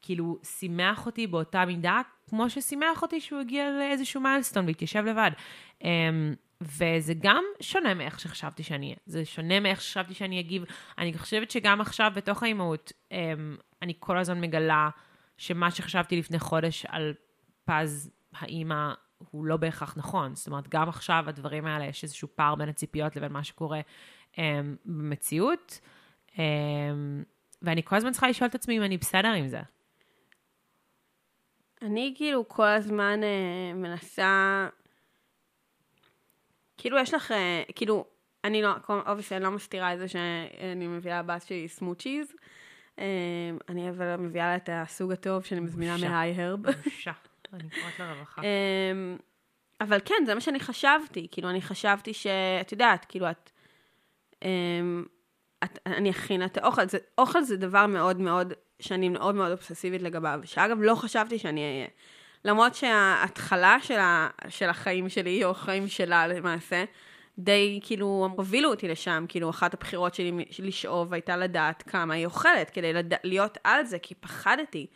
כאילו 0.01 0.39
שימח 0.43 1.07
אותי 1.07 1.27
באותה 1.27 1.65
מידה, 1.65 2.01
כמו 2.29 2.51
ששימח 2.51 3.03
אותי 3.03 3.21
שהוא 3.21 3.41
הגיע 3.41 3.71
לאיזשהו 3.71 4.21
מיילסטון 4.21 4.67
והתיישב 4.67 5.05
לבד. 5.05 5.31
וזה 6.63 7.15
גם 7.19 7.45
שונה 7.61 7.95
מאיך 7.95 8.21
שחשבתי 8.21 8.63
שאני 8.63 8.87
אהיה. 8.87 8.97
זה 9.07 9.25
שונה 9.25 9.61
מאיך 9.61 9.81
שחשבתי 9.81 10.15
שאני 10.15 10.41
אגיב. 10.41 10.65
אני 10.99 11.19
חושבת 11.19 11.51
שגם 11.51 11.81
עכשיו, 11.81 12.13
בתוך 12.15 12.43
האימהות, 12.43 12.93
um, 13.09 13.15
אני 13.83 13.95
כל 13.99 14.19
הזמן 14.19 14.41
מגלה 14.41 14.89
שמה 15.37 15.71
שחשבתי 15.71 16.17
לפני 16.17 16.39
חודש 16.39 16.87
על 16.89 17.15
פז 17.65 18.11
האימא, 18.33 18.93
הוא 19.19 19.47
לא 19.47 19.57
בהכרח 19.57 19.95
נכון. 19.97 20.35
זאת 20.35 20.47
אומרת, 20.47 20.69
גם 20.69 20.89
עכשיו 20.89 21.25
הדברים 21.27 21.67
האלה, 21.67 21.85
יש 21.85 22.03
איזשהו 22.03 22.29
פער 22.35 22.55
בין 22.55 22.69
הציפיות 22.69 23.17
לבין 23.17 23.33
מה 23.33 23.45
שקורה 23.45 23.81
um, 24.33 24.39
במציאות. 24.85 25.81
Um, 26.31 26.37
ואני 27.63 27.83
כל 27.85 27.97
הזמן 27.97 28.13
צריכה 28.13 28.29
לשאול 28.29 28.49
את 28.51 28.55
עצמי 28.55 28.79
אם 28.79 28.83
אני 28.83 28.99
בסדר 28.99 29.33
עם 29.33 29.49
זה. 29.49 29.61
אני 31.83 32.15
כאילו 32.17 32.49
כל 32.49 32.67
הזמן 32.67 33.21
uh, 33.23 33.77
מנסה, 33.77 34.69
כאילו 36.77 36.99
יש 36.99 37.15
לך, 37.15 37.31
uh, 37.31 37.73
כאילו, 37.75 38.07
אני 38.45 38.63
לא, 38.63 38.71
obviously 38.89 39.37
אני 39.37 39.45
לא 39.45 39.51
מסתירה 39.51 39.95
את 39.95 39.99
זה 39.99 40.09
שאני 40.09 40.87
מביאה 40.87 41.19
לבת 41.19 41.43
שלי 41.43 41.69
smoothies. 41.69 42.33
Uh, 42.97 43.01
אני 43.69 43.91
אבל 43.91 44.17
מביאה 44.17 44.47
לה 44.47 44.57
את 44.57 44.69
הסוג 44.73 45.13
הטוב 45.13 45.45
שאני 45.45 45.61
מזמינה 45.61 45.97
מ 45.97 46.06
iHerb. 46.06 46.63
בושה, 46.63 47.13
אני 47.53 47.71
קוראת 47.71 47.99
לרווחה. 47.99 48.43
אבל 49.81 49.99
כן, 50.05 50.15
זה 50.27 50.35
מה 50.35 50.41
שאני 50.41 50.61
חשבתי. 50.61 51.29
כאילו, 51.31 51.51
אני 51.51 51.63
חשבתי 51.63 52.15
שאת 52.15 52.73
יודעת, 52.73 53.05
כאילו, 53.05 53.31
את... 53.31 53.51
Um, 54.41 54.45
את, 55.65 55.79
אני 55.87 56.11
אכין 56.11 56.45
את 56.45 56.57
האוכל. 56.57 56.89
זה, 56.89 56.99
אוכל 57.19 57.43
זה 57.43 57.57
דבר 57.57 57.87
מאוד 57.87 58.21
מאוד, 58.21 58.53
שאני 58.81 59.09
מאוד 59.09 59.35
מאוד 59.35 59.51
אובססיבית 59.51 60.03
לגביו, 60.03 60.41
שאגב, 60.45 60.79
לא 60.81 60.95
חשבתי 60.95 61.39
שאני 61.39 61.61
אהיה. 61.61 61.87
למרות 62.45 62.75
שההתחלה 62.75 63.77
של, 63.83 63.99
ה, 63.99 64.29
של 64.49 64.69
החיים 64.69 65.09
שלי, 65.09 65.45
או 65.45 65.51
החיים 65.51 65.89
שלה 65.89 66.27
למעשה, 66.27 66.85
די 67.39 67.81
כאילו 67.83 68.29
הובילו 68.37 68.71
אותי 68.71 68.89
לשם, 68.89 69.25
כאילו 69.29 69.51
אחת 69.51 69.75
הבחירות 69.75 70.15
שלי 70.15 70.33
לשאוב 70.59 71.13
הייתה 71.13 71.37
לדעת 71.37 71.83
כמה 71.83 72.15
היא 72.15 72.27
אוכלת, 72.27 72.71
כדי 72.71 72.93
לד... 72.93 73.15
להיות 73.25 73.59
על 73.65 73.85
זה, 73.85 73.99
כי 73.99 74.15
פחדתי 74.15 74.87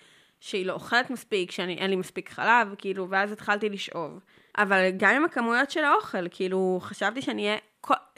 שהיא 0.41 0.67
לא 0.67 0.73
אוכלת 0.73 1.11
מספיק, 1.11 1.51
שאין 1.51 1.91
לי 1.91 1.97
מספיק 1.97 2.31
חלב, 2.31 2.75
כאילו, 2.79 3.11
ואז 3.11 3.33
התחלתי 3.33 3.69
לשאוב. 3.69 4.21
אבל 4.59 4.91
גם 4.97 5.15
עם 5.15 5.25
הכמויות 5.25 5.71
של 5.71 5.85
האוכל, 5.85 6.29
כאילו, 6.31 6.79
חשבתי 6.83 7.23
שאני 7.23 7.43
אהיה 7.43 7.59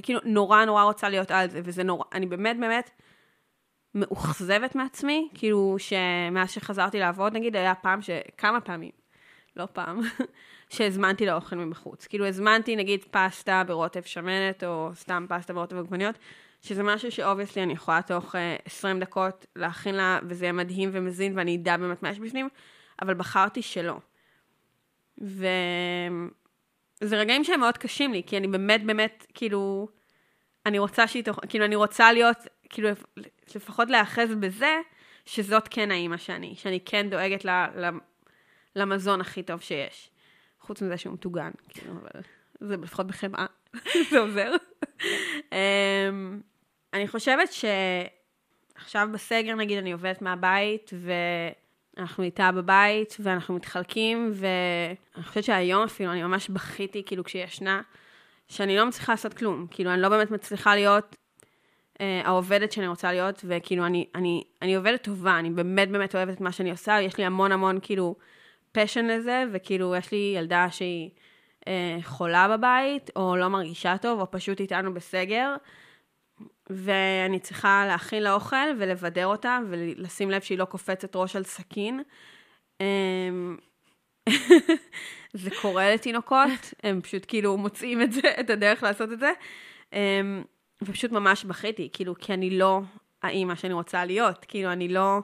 כאילו, 0.03 0.21
נורא 0.25 0.64
נורא 0.64 0.83
רוצה 0.83 1.09
להיות 1.09 1.31
על 1.31 1.51
זה, 1.51 1.61
וזה 1.64 1.83
נורא, 1.83 2.05
אני 2.12 2.27
באמת 2.27 2.61
באמת 2.61 2.91
מאוכזבת 3.95 4.75
מעצמי, 4.75 5.29
כאילו, 5.35 5.77
שמאז 5.79 6.51
שחזרתי 6.51 6.99
לעבוד, 6.99 7.33
נגיד, 7.33 7.57
היה 7.57 7.75
פעם, 7.75 8.03
ש... 8.03 8.11
כמה 8.38 8.61
פעמים, 8.61 8.91
לא 9.59 9.66
פעם, 9.73 10.01
שהזמנתי 10.75 11.27
לאוכל 11.27 11.57
מבחוץ. 11.57 12.07
כאילו, 12.07 12.27
הזמנתי, 12.27 12.77
נגיד, 12.77 13.05
פסטה 13.11 13.62
ברוטב 13.66 14.03
שמנת, 14.03 14.64
או 14.64 14.90
סתם 14.94 15.27
פסטה 15.29 15.53
ברוטב 15.53 15.79
עגבניות, 15.79 16.18
שזה 16.62 16.83
משהו 16.83 17.12
שאובייסלי 17.12 17.62
אני 17.62 17.73
יכולה 17.73 18.03
תוך 18.03 18.35
uh, 18.35 18.38
אה, 18.38 18.57
20 18.64 19.01
דקות 19.01 19.47
להכין 19.57 19.94
לה, 19.94 20.18
וזה 20.23 20.44
יהיה 20.44 20.53
מדהים 20.53 20.90
ומזין, 20.92 21.38
ואני 21.38 21.57
אדע 21.57 21.77
באמת 21.77 22.03
מה 22.03 22.11
יש 22.11 22.18
בפנים, 22.18 22.49
אבל 23.03 23.14
בחרתי 23.14 23.62
שלא. 23.62 23.97
ו... 25.23 25.47
זה 27.01 27.16
רגעים 27.16 27.44
שהם 27.44 27.61
מאוד 27.61 27.79
קשים 27.79 28.12
לי, 28.12 28.23
כי 28.27 28.37
אני 28.37 28.49
באמת, 28.49 28.85
באמת, 28.85 29.27
כאילו, 29.35 29.88
אני 30.66 30.79
רוצה 30.79 31.07
שהיא 31.07 31.25
תאכל, 31.25 31.47
כאילו, 31.49 31.64
אני 31.64 31.77
רוצה 31.77 32.12
להיות, 32.12 32.37
כאילו, 32.71 32.88
לפחות 33.55 33.90
להיאחז 33.90 34.35
בזה, 34.40 34.77
שזאת 35.25 35.68
כן 35.71 35.90
האימא 35.90 36.16
שאני, 36.16 36.55
שאני 36.57 36.81
כן 36.85 37.11
דואגת 37.11 37.44
ל, 37.44 37.51
ל, 37.51 37.88
למזון 38.79 39.21
הכי 39.21 39.43
טוב 39.43 39.61
שיש. 39.61 40.11
חוץ 40.61 40.83
מזה 40.83 40.97
שהוא 40.97 41.14
מטוגן, 41.14 41.51
כאילו, 41.69 41.93
אבל 41.93 42.21
זה 42.61 42.77
לפחות 42.77 43.07
בחמאה, 43.07 43.47
זה 44.11 44.19
עוזר. 44.19 44.53
אמ, 45.53 46.41
אני 46.95 47.09
חושבת 47.09 47.49
שעכשיו 47.53 49.09
בסגר, 49.12 49.55
נגיד, 49.55 49.79
אני 49.79 49.93
עובדת 49.93 50.23
מהבית, 50.23 50.91
ו... 50.95 51.12
אנחנו 51.99 52.25
איתה 52.25 52.53
בבית, 52.53 53.17
ואנחנו 53.21 53.55
מתחלקים, 53.55 54.33
ואני 54.35 55.25
חושבת 55.25 55.45
שהיום 55.45 55.83
אפילו, 55.83 56.12
אני 56.12 56.23
ממש 56.23 56.49
בכיתי, 56.49 57.03
כאילו, 57.07 57.25
כשהיא 57.25 57.45
ישנה, 57.45 57.83
שאני 58.49 58.77
לא 58.77 58.87
מצליחה 58.87 59.12
לעשות 59.12 59.35
כלום. 59.35 59.67
כאילו, 59.71 59.93
אני 59.93 60.01
לא 60.01 60.09
באמת 60.09 60.31
מצליחה 60.31 60.75
להיות 60.75 61.17
אה, 62.01 62.21
העובדת 62.25 62.73
שאני 62.73 62.88
רוצה 62.88 63.12
להיות, 63.12 63.45
וכאילו, 63.49 63.87
אני, 63.87 64.07
אני, 64.14 64.45
אני 64.62 64.75
עובדת 64.75 65.03
טובה, 65.03 65.38
אני 65.38 65.51
באמת 65.51 65.91
באמת 65.91 66.14
אוהבת 66.14 66.35
את 66.35 66.41
מה 66.41 66.53
שאני 66.53 66.71
עושה, 66.71 67.01
יש 67.01 67.19
לי 67.19 67.25
המון 67.25 67.53
המון, 67.53 67.79
כאילו, 67.83 68.14
פשן 68.72 69.07
לזה, 69.07 69.44
וכאילו, 69.52 69.96
יש 69.96 70.12
לי 70.12 70.35
ילדה 70.37 70.66
שהיא 70.70 71.11
אה, 71.68 71.98
חולה 72.02 72.57
בבית, 72.57 73.11
או 73.16 73.37
לא 73.37 73.48
מרגישה 73.48 73.98
טוב, 73.98 74.20
או 74.20 74.31
פשוט 74.31 74.61
איתנו 74.61 74.94
בסגר. 74.94 75.54
ואני 76.70 77.40
צריכה 77.40 77.85
להכין 77.87 78.22
לה 78.22 78.33
אוכל 78.33 78.57
ולבדר 78.78 79.26
אותה 79.26 79.59
ולשים 79.68 80.31
לב 80.31 80.40
שהיא 80.40 80.59
לא 80.59 80.64
קופצת 80.64 81.16
ראש 81.16 81.37
על 81.37 81.44
סכין. 81.44 82.02
אמ, 82.81 83.57
זה 85.33 85.50
קורה 85.62 85.94
לתינוקות, 85.94 86.74
הם 86.83 87.00
פשוט 87.00 87.24
כאילו 87.28 87.57
מוצאים 87.57 88.02
את 88.02 88.12
זה, 88.12 88.20
את 88.40 88.50
הדרך 88.50 88.83
לעשות 88.83 89.12
את 89.12 89.20
זה. 89.20 89.33
אמ, 89.92 90.42
ופשוט 90.83 91.12
ממש 91.12 91.44
בכיתי, 91.44 91.88
כאילו, 91.92 92.14
כי 92.18 92.35
אני 92.35 92.59
לא 92.59 92.81
האימא 93.22 93.54
שאני 93.54 93.74
רוצה 93.74 94.04
להיות, 94.04 94.44
כאילו, 94.48 94.72
אני 94.72 94.88
לא... 94.88 95.18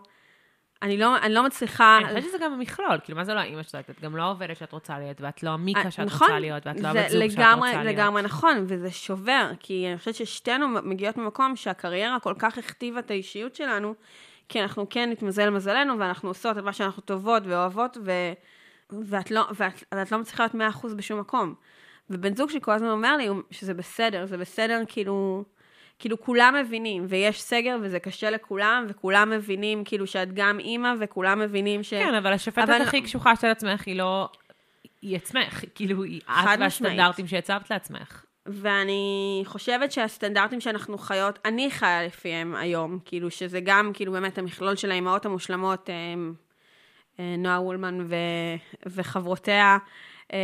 אני 0.84 0.96
לא, 0.96 1.16
אני 1.18 1.34
לא 1.34 1.44
מצליחה... 1.44 1.98
אני 1.98 2.08
חושבת 2.08 2.24
שזה 2.24 2.38
גם 2.40 2.52
המכלול, 2.52 2.98
כאילו, 3.04 3.18
מה 3.18 3.24
זה 3.24 3.34
לא 3.34 3.40
האימא 3.40 3.62
שלך? 3.62 3.90
את 3.90 4.00
גם 4.00 4.16
לא 4.16 4.22
העובדת 4.22 4.56
שאת 4.56 4.72
רוצה 4.72 4.98
להיות, 4.98 5.20
ואת 5.20 5.42
לא 5.42 5.50
המיקה 5.50 5.90
שאת 5.90 6.06
נכון, 6.06 6.26
רוצה 6.28 6.40
להיות, 6.40 6.66
ואת 6.66 6.80
לא 6.80 6.88
הבת 6.88 7.10
זוג 7.10 7.28
שאת 7.28 7.38
רוצה 7.54 7.82
להיות. 7.82 7.84
לגמרי 7.84 8.22
נכון, 8.22 8.64
וזה 8.66 8.90
שובר, 8.90 9.50
כי 9.60 9.86
אני 9.88 9.98
חושבת 9.98 10.14
ששתינו 10.14 10.68
מגיעות 10.68 11.16
ממקום 11.16 11.56
שהקריירה 11.56 12.20
כל 12.20 12.34
כך 12.38 12.58
הכתיבה 12.58 12.98
את 12.98 13.10
האישיות 13.10 13.54
שלנו, 13.54 13.94
כי 14.48 14.62
אנחנו 14.62 14.86
כן 14.90 15.10
נתמזל 15.10 15.50
מזלנו, 15.50 15.98
ואנחנו 15.98 16.28
עושות 16.28 16.58
את 16.58 16.62
מה 16.62 16.72
שאנחנו 16.72 17.02
טובות 17.02 17.42
ואוהבות, 17.46 17.96
ו... 18.04 18.12
ואת, 19.04 19.30
לא, 19.30 19.46
ואת, 19.56 19.84
ואת 19.94 20.12
לא 20.12 20.18
מצליחה 20.18 20.46
להיות 20.54 20.74
100% 20.74 20.94
בשום 20.96 21.20
מקום. 21.20 21.54
ובן 22.10 22.36
זוג 22.36 22.50
שלי 22.50 22.60
כל 22.60 22.72
הזמן 22.72 22.88
אומר 22.88 23.16
לי 23.16 23.28
שזה 23.50 23.74
בסדר, 23.74 24.26
זה 24.26 24.38
בסדר 24.38 24.82
כאילו... 24.88 25.44
כאילו 25.98 26.20
כולם 26.20 26.54
מבינים, 26.60 27.06
ויש 27.08 27.42
סגר 27.42 27.76
וזה 27.82 27.98
קשה 27.98 28.30
לכולם, 28.30 28.86
וכולם 28.88 29.30
מבינים 29.30 29.84
כאילו 29.84 30.06
שאת 30.06 30.34
גם 30.34 30.58
אימא, 30.58 30.92
וכולם 31.00 31.38
מבינים 31.38 31.82
ש... 31.82 31.90
כן, 31.94 32.14
אבל 32.14 32.32
השופטת 32.32 32.62
אבל... 32.62 32.82
הכי 32.82 33.02
קשוחה 33.02 33.36
של 33.36 33.46
עצמך 33.46 33.86
היא 33.86 33.96
לא... 33.96 34.28
היא 35.02 35.16
עצמך, 35.16 35.64
כאילו, 35.74 36.02
היא 36.02 36.20
את 36.28 36.58
והסטנדרטים 36.60 37.26
שיצרת 37.26 37.70
לעצמך. 37.70 38.24
ואני 38.46 39.42
חושבת 39.44 39.92
שהסטנדרטים 39.92 40.60
שאנחנו 40.60 40.98
חיות, 40.98 41.38
אני 41.44 41.70
חיה 41.70 42.06
לפיהם 42.06 42.54
היום, 42.54 42.98
כאילו 43.04 43.30
שזה 43.30 43.60
גם 43.60 43.90
כאילו 43.94 44.12
באמת 44.12 44.38
המכלול 44.38 44.76
של 44.76 44.90
האימהות 44.90 45.26
המושלמות, 45.26 45.88
הם, 45.92 46.34
אה, 47.20 47.34
נועה 47.38 47.60
וולמן 47.60 48.00
ו, 48.00 48.14
וחברותיה, 48.86 49.78
אה, 50.32 50.38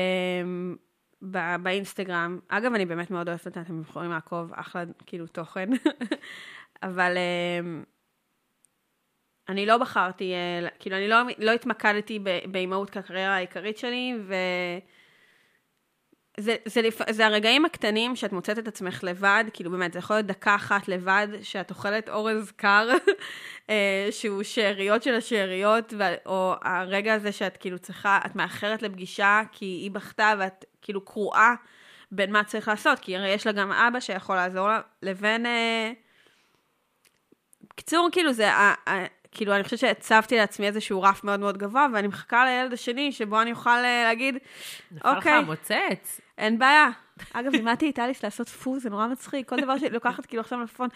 בא, 1.22 1.56
באינסטגרם. 1.56 2.38
אגב, 2.48 2.74
אני 2.74 2.87
באמת 2.87 3.11
מאוד 3.11 3.28
אוהבת 3.28 3.46
אותה, 3.46 3.61
אתם 3.61 3.80
יכולים 3.80 4.11
לעקוב, 4.11 4.52
אחלה, 4.54 4.85
כאילו, 5.06 5.26
תוכן. 5.26 5.68
אבל 6.83 7.16
um, 7.16 7.85
אני 9.48 9.66
לא 9.66 9.78
בחרתי, 9.78 10.33
uh, 10.33 10.70
כאילו, 10.78 10.96
אני 10.96 11.09
לא, 11.09 11.16
לא 11.38 11.50
התמקדתי 11.50 12.18
באימהות 12.50 12.90
כקריירה 12.90 13.35
העיקרית 13.35 13.78
שלי, 13.78 14.14
ו... 14.26 14.35
זה, 16.40 16.57
זה, 16.64 16.81
זה, 17.11 17.26
הרגעים 17.26 17.64
הקטנים 17.64 18.16
שאת 18.16 18.33
מוצאת 18.33 18.59
את 18.59 18.68
עצמך 18.68 19.05
לבד, 19.05 19.44
כאילו 19.53 19.70
באמת, 19.70 19.92
זה 19.92 19.98
יכול 19.98 20.16
להיות 20.16 20.26
דקה 20.26 20.55
אחת 20.55 20.88
לבד, 20.88 21.29
שאת 21.42 21.70
אוכלת 21.70 22.09
אורז 22.09 22.53
קר, 22.57 22.88
אה, 23.70 24.09
שהוא 24.11 24.42
שאריות 24.42 25.03
של 25.03 25.14
השאריות, 25.14 25.94
או 26.26 26.55
הרגע 26.62 27.14
הזה 27.14 27.33
שאת 27.33 27.57
כאילו 27.57 27.79
צריכה, 27.79 28.18
את 28.26 28.37
מאחרת 28.37 28.83
לפגישה 28.83 29.40
כי 29.53 29.64
היא 29.64 29.90
בכתה 29.90 30.35
ואת 30.38 30.64
כאילו 30.83 31.05
קרועה 31.05 31.55
בין 32.12 32.33
מה 32.33 32.44
צריך 32.44 32.68
לעשות, 32.68 32.98
כי 32.98 33.16
הרי 33.16 33.29
יש 33.29 33.46
לה 33.46 33.53
גם 33.53 33.72
אבא 33.72 34.00
שיכול 34.00 34.37
לעזור 34.37 34.68
לה, 34.68 34.81
לבין... 35.03 35.46
אה... 35.46 35.92
בקיצור, 37.70 38.09
כאילו 38.12 38.33
זה, 38.33 38.48
אה, 38.48 38.74
אה, 38.88 39.07
כאילו 39.33 39.55
אני 39.55 39.64
חושבת 39.64 39.79
שהצבתי 39.79 40.37
לעצמי 40.37 40.66
איזשהו 40.66 41.03
רף 41.03 41.24
מאוד 41.24 41.40
מאוד 41.40 41.59
גבוה, 41.59 41.87
ואני 41.94 42.09
מחכה 42.09 42.44
לילד 42.44 42.72
השני, 42.72 43.12
שבו 43.12 43.42
אני 43.42 43.53
אוכל 43.53 43.81
להגיד, 43.81 44.38
אוקיי. 45.05 45.12
נפל 45.18 45.38
לך 45.38 45.46
מוצץ. 45.46 46.20
אין 46.40 46.59
בעיה. 46.59 46.88
אגב, 47.33 47.53
לימדתי 47.53 47.90
את 47.90 47.98
אליס 47.98 48.24
לעשות 48.24 48.48
פו, 48.48 48.79
זה 48.79 48.90
נורא 48.90 49.07
מצחיק. 49.07 49.48
כל 49.48 49.61
דבר 49.61 49.79
שהיא 49.79 49.90
לוקחת 49.90 50.26
כאילו 50.26 50.40
עכשיו 50.40 50.61
לפון, 50.61 50.88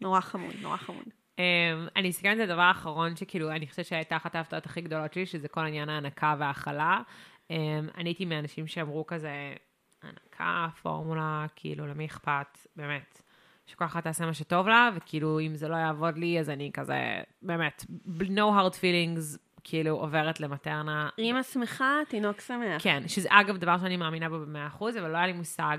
נורא 0.00 0.20
חמוד, 0.20 0.54
נורא 0.62 0.76
חמוד. 0.76 1.04
Um, 1.04 1.90
אני 1.96 2.10
אסכם 2.10 2.32
את 2.32 2.38
הדבר 2.38 2.62
האחרון, 2.62 3.16
שכאילו, 3.16 3.50
אני 3.50 3.66
חושבת 3.66 3.86
שהייתה 3.86 4.16
אחת 4.16 4.34
ההפתעות 4.34 4.66
הכי 4.66 4.80
גדולות 4.80 5.12
שלי, 5.12 5.26
שזה 5.26 5.48
כל 5.48 5.60
עניין 5.60 5.88
ההנקה 5.88 6.34
וההכלה. 6.38 7.00
Um, 7.48 7.54
אני 7.96 8.08
הייתי 8.08 8.24
מהאנשים 8.24 8.66
שאמרו 8.66 9.06
כזה, 9.06 9.54
הנקה, 10.02 10.66
פורמולה, 10.82 11.46
כאילו, 11.56 11.86
למי 11.86 12.06
אכפת, 12.06 12.58
באמת. 12.76 13.22
שכל 13.66 13.84
אחת 13.84 14.04
תעשה 14.04 14.26
מה 14.26 14.34
שטוב 14.34 14.68
לה, 14.68 14.90
וכאילו, 14.94 15.40
אם 15.40 15.54
זה 15.54 15.68
לא 15.68 15.76
יעבוד 15.76 16.18
לי, 16.18 16.40
אז 16.40 16.50
אני 16.50 16.70
כזה, 16.72 17.22
באמת, 17.42 17.84
no 18.20 18.40
hard 18.58 18.74
feelings, 18.74 19.38
כאילו, 19.64 19.96
עוברת 19.96 20.40
למטרנה. 20.40 21.08
אימא 21.18 21.42
שמחה, 21.42 21.98
תינוק 22.08 22.40
שמח. 22.40 22.82
כן, 22.82 23.08
שזה 23.08 23.28
אגב 23.30 23.56
דבר 23.56 23.78
שאני 23.78 23.96
מאמינה 23.96 24.28
בו 24.28 24.38
במאה 24.38 24.66
אחוז, 24.66 24.96
אבל 24.96 25.10
לא 25.10 25.16
היה 25.16 25.26
לי 25.26 25.32
מושג 25.32 25.78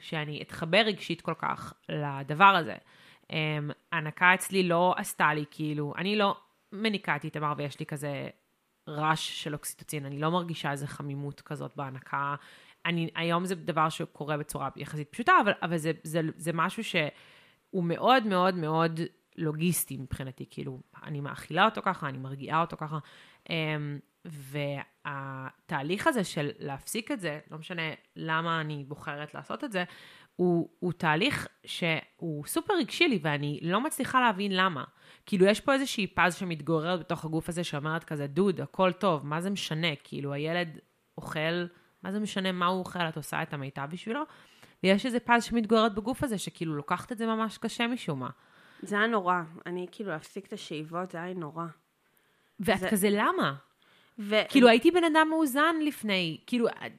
שאני 0.00 0.42
אתחבר 0.42 0.82
רגשית 0.86 1.20
כל 1.20 1.34
כך 1.38 1.74
לדבר 1.88 2.44
הזה. 2.44 2.74
Um, 3.22 3.28
הנקה 3.92 4.34
אצלי 4.34 4.62
לא 4.62 4.94
עשתה 4.96 5.34
לי, 5.34 5.44
כאילו, 5.50 5.94
אני 5.98 6.16
לא 6.16 6.36
מניקה 6.72 7.16
את 7.16 7.24
איתמר 7.24 7.52
ויש 7.56 7.80
לי 7.80 7.86
כזה 7.86 8.28
רעש 8.88 9.42
של 9.42 9.54
אוקסיטוצין, 9.54 10.06
אני 10.06 10.18
לא 10.18 10.30
מרגישה 10.30 10.70
איזה 10.70 10.86
חמימות 10.86 11.40
כזאת 11.40 11.76
בהנקה. 11.76 12.34
אני, 12.86 13.10
היום 13.14 13.44
זה 13.44 13.54
דבר 13.54 13.88
שקורה 13.88 14.36
בצורה 14.36 14.68
יחסית 14.76 15.08
פשוטה, 15.08 15.32
אבל, 15.44 15.52
אבל 15.62 15.76
זה, 15.76 15.92
זה, 16.02 16.20
זה 16.36 16.52
משהו 16.54 16.84
שהוא 16.84 17.84
מאוד 17.84 18.26
מאוד 18.26 18.54
מאוד 18.54 19.00
לוגיסטי 19.38 19.96
מבחינתי, 19.96 20.44
כאילו, 20.50 20.80
אני 21.04 21.20
מאכילה 21.20 21.64
אותו 21.64 21.82
ככה, 21.82 22.08
אני 22.08 22.18
מרגיעה 22.18 22.60
אותו 22.60 22.76
ככה. 22.76 22.98
Um, 23.44 23.50
והתהליך 25.04 26.06
הזה 26.06 26.24
של 26.24 26.50
להפסיק 26.58 27.12
את 27.12 27.20
זה, 27.20 27.40
לא 27.50 27.58
משנה 27.58 27.82
למה 28.16 28.60
אני 28.60 28.84
בוחרת 28.88 29.34
לעשות 29.34 29.64
את 29.64 29.72
זה, 29.72 29.84
הוא, 30.36 30.68
הוא 30.78 30.92
תהליך 30.92 31.48
שהוא 31.64 32.46
סופר 32.46 32.74
רגשי 32.74 33.08
לי, 33.08 33.18
ואני 33.22 33.60
לא 33.62 33.80
מצליחה 33.80 34.20
להבין 34.20 34.52
למה. 34.56 34.84
כאילו, 35.26 35.46
יש 35.46 35.60
פה 35.60 35.72
איזושהי 35.72 36.06
פז 36.06 36.34
שמתגוררת 36.34 37.00
בתוך 37.00 37.24
הגוף 37.24 37.48
הזה, 37.48 37.64
שאומרת 37.64 38.04
כזה, 38.04 38.26
דוד, 38.26 38.60
הכל 38.60 38.92
טוב, 38.92 39.26
מה 39.26 39.40
זה 39.40 39.50
משנה? 39.50 39.96
כאילו, 40.04 40.32
הילד 40.32 40.78
אוכל, 41.18 41.66
מה 42.02 42.12
זה 42.12 42.20
משנה 42.20 42.52
מה 42.52 42.66
הוא 42.66 42.78
אוכל, 42.78 42.98
את 42.98 43.16
עושה 43.16 43.42
את 43.42 43.54
המיטב 43.54 43.88
בשבילו? 43.90 44.22
ויש 44.82 45.06
איזה 45.06 45.20
פז 45.20 45.44
שמתגוררת 45.44 45.94
בגוף 45.94 46.22
הזה, 46.22 46.38
שכאילו 46.38 46.76
לוקחת 46.76 47.12
את 47.12 47.18
זה 47.18 47.26
ממש 47.26 47.58
קשה 47.58 47.86
משום 47.86 48.20
מה. 48.20 48.30
זה 48.82 48.96
היה 48.98 49.06
נורא. 49.06 49.34
אני 49.66 49.86
כאילו, 49.92 50.10
להפסיק 50.10 50.46
את 50.46 50.52
השאיבות, 50.52 51.10
זה 51.10 51.22
היה 51.22 51.34
נורא. 51.34 51.64
ואת 52.60 52.78
זה- 52.78 52.90
כזה, 52.90 53.08
למה? 53.10 53.54
ו... 54.18 54.36
כאילו, 54.48 54.68
הייתי 54.68 54.90
בן 54.90 55.04
אדם 55.04 55.26
מאוזן 55.30 55.76
לפני, 55.82 56.38
כאילו, 56.46 56.66
אני 56.80 56.90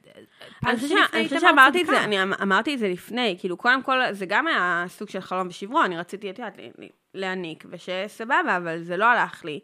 פז 0.64 0.74
חושבת 0.74 0.88
שלפני 0.88 1.06
ש- 1.10 1.14
אני 1.14 1.24
חושבת 1.24 1.40
שאמרתי 1.40 1.80
את. 1.82 1.86
זה, 1.86 2.04
אני 2.04 2.22
אמ- 2.22 2.32
אמרתי 2.42 2.74
את 2.74 2.78
זה 2.78 2.88
לפני, 2.88 3.36
כאילו 3.40 3.56
קודם 3.56 3.82
כל 3.82 3.98
זה 4.12 4.26
גם 4.26 4.46
היה 4.46 4.84
סוג 4.88 5.08
של 5.08 5.20
חלום 5.20 5.48
ושברו, 5.48 5.82
אני 5.84 5.98
רציתי, 5.98 6.30
את 6.30 6.38
יודעת, 6.38 6.58
ל- 6.58 6.84
ל- 6.84 6.88
להעניק, 7.14 7.64
ושסבבה, 7.70 8.56
אבל 8.56 8.82
זה 8.82 8.96
לא 8.96 9.04
הלך 9.04 9.44
לי. 9.44 9.60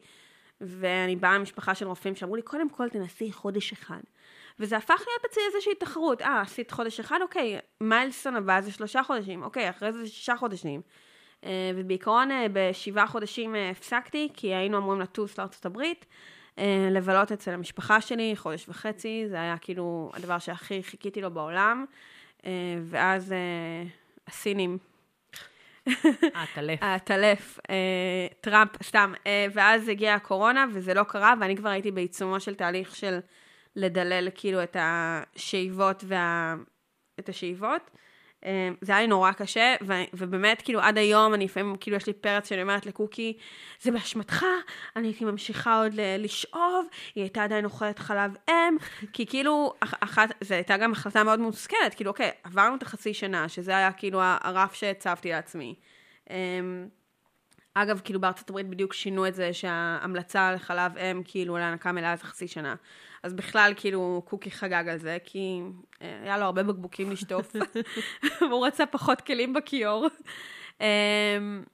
ואני 0.60 1.16
באה 1.16 1.38
ממשפחה 1.38 1.74
של 1.74 1.86
רופאים 1.86 2.16
שאמרו 2.16 2.36
לי, 2.36 2.42
קודם 2.42 2.68
כל 2.70 2.88
תנסי 2.88 3.32
חודש 3.32 3.72
אחד. 3.72 4.00
וזה 4.58 4.76
הפך 4.76 5.02
להיות 5.06 5.24
אצלי 5.30 5.42
איזושהי 5.52 5.74
תחרות, 5.74 6.22
אה, 6.22 6.40
עשית 6.40 6.70
חודש 6.70 7.00
אחד, 7.00 7.18
אוקיי, 7.22 7.58
מיילסון 7.80 8.36
הבא 8.36 8.60
זה 8.60 8.72
שלושה 8.72 9.02
חודשים, 9.02 9.42
אוקיי, 9.42 9.70
אחרי 9.70 9.92
זה 9.92 10.06
שישה 10.08 10.36
חודשים. 10.36 10.80
אה, 11.44 11.70
ובעיקרון 11.74 12.30
אה, 12.30 12.46
בשבעה 12.52 13.06
חודשים 13.06 13.56
אה, 13.56 13.70
הפסקתי, 13.70 14.28
כי 14.34 14.54
היינו 14.54 14.78
אמורים 14.78 15.00
לטוס 15.00 15.38
לארצות 15.38 15.66
הברית, 15.66 16.06
לבלות 16.90 17.32
אצל 17.32 17.50
המשפחה 17.50 18.00
שלי 18.00 18.32
חודש 18.36 18.68
וחצי, 18.68 19.24
זה 19.28 19.36
היה 19.36 19.56
כאילו 19.60 20.10
הדבר 20.14 20.38
שהכי 20.38 20.82
חיכיתי 20.82 21.20
לו 21.20 21.30
בעולם. 21.30 21.84
ואז 22.84 23.34
הסינים, 24.28 24.78
הטלף. 26.34 26.82
הטלף, 26.94 27.58
אה, 27.70 28.26
טראמפ, 28.40 28.82
סתם, 28.82 29.12
ואז 29.52 29.88
הגיעה 29.88 30.14
הקורונה 30.14 30.66
וזה 30.72 30.94
לא 30.94 31.02
קרה, 31.02 31.34
ואני 31.40 31.56
כבר 31.56 31.68
הייתי 31.68 31.90
בעיצומו 31.90 32.40
של 32.40 32.54
תהליך 32.54 32.96
של 32.96 33.18
לדלל 33.76 34.28
כאילו 34.34 34.62
את 34.62 34.76
השאיבות 34.80 36.04
וה... 36.06 36.54
את 37.20 37.28
השאיבות. 37.28 37.90
אה, 38.44 38.68
זה 38.80 38.92
היה 38.92 39.00
לי 39.00 39.06
נורא 39.06 39.32
קשה, 39.32 39.74
ו- 39.86 39.92
ובאמת, 40.12 40.62
כאילו, 40.62 40.80
עד 40.80 40.98
היום, 40.98 41.34
אני 41.34 41.44
לפעמים, 41.44 41.76
כאילו, 41.80 41.96
יש 41.96 42.06
לי 42.06 42.12
פרץ 42.12 42.48
שאני 42.48 42.62
אומרת 42.62 42.86
לקוקי, 42.86 43.36
זה 43.80 43.90
באשמתך, 43.90 44.44
אני 44.96 45.08
הייתי 45.08 45.24
ממשיכה 45.24 45.82
עוד 45.82 45.94
ל- 45.94 46.24
לשאוב, 46.24 46.86
היא 47.14 47.22
הייתה 47.24 47.44
עדיין 47.44 47.64
אוכלת 47.64 47.98
חלב 47.98 48.36
אם, 48.50 48.76
כי 49.12 49.26
כאילו, 49.26 49.72
אח- 49.80 49.94
אחת, 50.00 50.28
זו 50.40 50.54
הייתה 50.54 50.76
גם 50.76 50.92
החלטה 50.92 51.24
מאוד 51.24 51.40
מושכלת, 51.40 51.94
כאילו, 51.96 52.10
אוקיי, 52.10 52.30
עברנו 52.44 52.76
את 52.76 52.82
החצי 52.82 53.14
שנה, 53.14 53.48
שזה 53.48 53.76
היה 53.76 53.92
כאילו 53.92 54.20
הרף 54.22 54.74
שהצבתי 54.74 55.28
לעצמי. 55.28 55.74
אמ, 56.30 56.88
אגב, 57.74 58.00
כאילו 58.04 58.20
בארצות 58.20 58.50
הברית 58.50 58.68
בדיוק 58.68 58.92
שינו 58.92 59.26
את 59.26 59.34
זה 59.34 59.52
שההמלצה 59.52 60.52
לחלב 60.52 60.98
אם, 60.98 61.22
כאילו 61.24 61.56
להנקה 61.56 61.92
מלאה 61.92 62.16
זה 62.16 62.24
חצי 62.24 62.48
שנה. 62.48 62.74
אז 63.22 63.32
בכלל, 63.32 63.72
כאילו, 63.76 64.22
קוקי 64.24 64.50
חגג 64.50 64.88
על 64.88 64.98
זה, 64.98 65.18
כי 65.24 65.60
אה, 66.02 66.20
היה 66.22 66.38
לו 66.38 66.44
הרבה 66.44 66.62
בקבוקים 66.62 67.10
לשטוף, 67.10 67.52
והוא 68.50 68.66
רצה 68.66 68.86
פחות 68.86 69.20
כלים 69.20 69.52
בכיור. 69.52 70.08
אמ, 70.80 71.64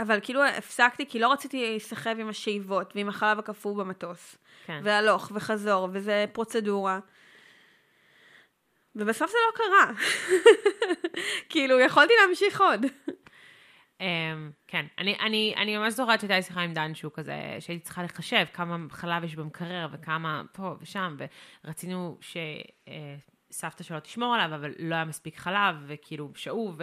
אבל 0.00 0.18
כאילו 0.22 0.44
הפסקתי, 0.44 1.08
כי 1.08 1.18
לא 1.18 1.32
רציתי 1.32 1.60
להיסחב 1.60 2.16
עם 2.18 2.28
השאיבות 2.28 2.92
ועם 2.96 3.08
החלב 3.08 3.38
הקפוא 3.38 3.76
במטוס. 3.76 4.36
כן. 4.66 4.80
והלוך 4.84 5.32
וחזור, 5.34 5.88
וזה 5.92 6.24
פרוצדורה. 6.32 6.98
ובסוף 8.96 9.30
זה 9.30 9.36
לא 9.46 9.56
קרה. 9.56 9.92
כאילו, 11.50 11.80
יכולתי 11.80 12.12
להמשיך 12.20 12.60
עוד. 12.60 12.86
Um, 14.02 14.04
כן, 14.66 14.86
אני, 14.98 15.16
אני, 15.20 15.54
אני 15.56 15.76
ממש 15.76 15.94
זוכרת 15.94 16.20
שהייתה 16.20 16.36
לי 16.36 16.42
שיחה 16.42 16.60
עם 16.60 16.74
דן 16.74 16.94
שהוא 16.94 17.12
כזה, 17.14 17.56
שהייתי 17.60 17.84
צריכה 17.84 18.02
לחשב 18.02 18.44
כמה 18.52 18.76
חלב 18.90 19.24
יש 19.24 19.36
במקרר 19.36 19.88
וכמה 19.92 20.42
פה 20.52 20.74
ושם, 20.80 21.16
ורצינו 21.64 22.18
שסבתא 22.20 23.84
שלו 23.84 24.00
תשמור 24.00 24.34
עליו, 24.34 24.58
אבל 24.58 24.72
לא 24.78 24.94
היה 24.94 25.04
מספיק 25.04 25.36
חלב, 25.36 25.76
וכאילו 25.86 26.30
שאוב, 26.34 26.80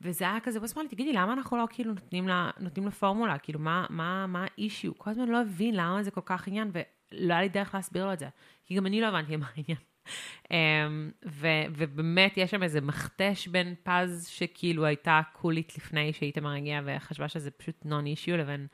וזה 0.00 0.24
היה 0.24 0.40
כזה, 0.40 0.60
בוא 0.60 0.82
לי, 0.82 0.88
תגידי, 0.88 1.12
למה 1.12 1.32
אנחנו 1.32 1.56
לא 1.56 1.66
כאילו 1.70 1.92
נותנים 1.92 2.28
לה, 2.28 2.50
נותנים 2.60 2.84
לה 2.86 2.90
פורמולה? 2.90 3.38
כאילו, 3.38 3.60
מה, 3.60 3.86
מה, 3.90 4.26
מה 4.26 4.44
האישיו? 4.44 4.98
כל 4.98 5.10
הזמן 5.10 5.28
לא 5.28 5.40
הבין 5.40 5.74
למה 5.74 6.02
זה 6.02 6.10
כל 6.10 6.20
כך 6.24 6.48
עניין, 6.48 6.70
ולא 6.72 7.32
היה 7.34 7.42
לי 7.42 7.48
דרך 7.48 7.74
להסביר 7.74 8.06
לו 8.06 8.12
את 8.12 8.18
זה, 8.18 8.28
כי 8.66 8.74
גם 8.74 8.86
אני 8.86 9.00
לא 9.00 9.06
הבנתי 9.06 9.36
מה 9.36 9.46
העניין. 9.56 9.89
Um, 10.44 10.50
ו, 11.26 11.46
ובאמת 11.76 12.36
יש 12.36 12.50
שם 12.50 12.62
איזה 12.62 12.80
מכתש 12.80 13.46
בין 13.48 13.74
פז 13.82 14.26
שכאילו 14.28 14.84
הייתה 14.84 15.20
קולית 15.32 15.76
לפני 15.78 16.12
שאיתמר 16.12 16.50
הגיע 16.50 16.80
וחשבה 16.84 17.28
שזה 17.28 17.50
פשוט 17.50 17.74
נון 17.84 18.06
אישיו 18.06 18.36
לבין 18.36 18.66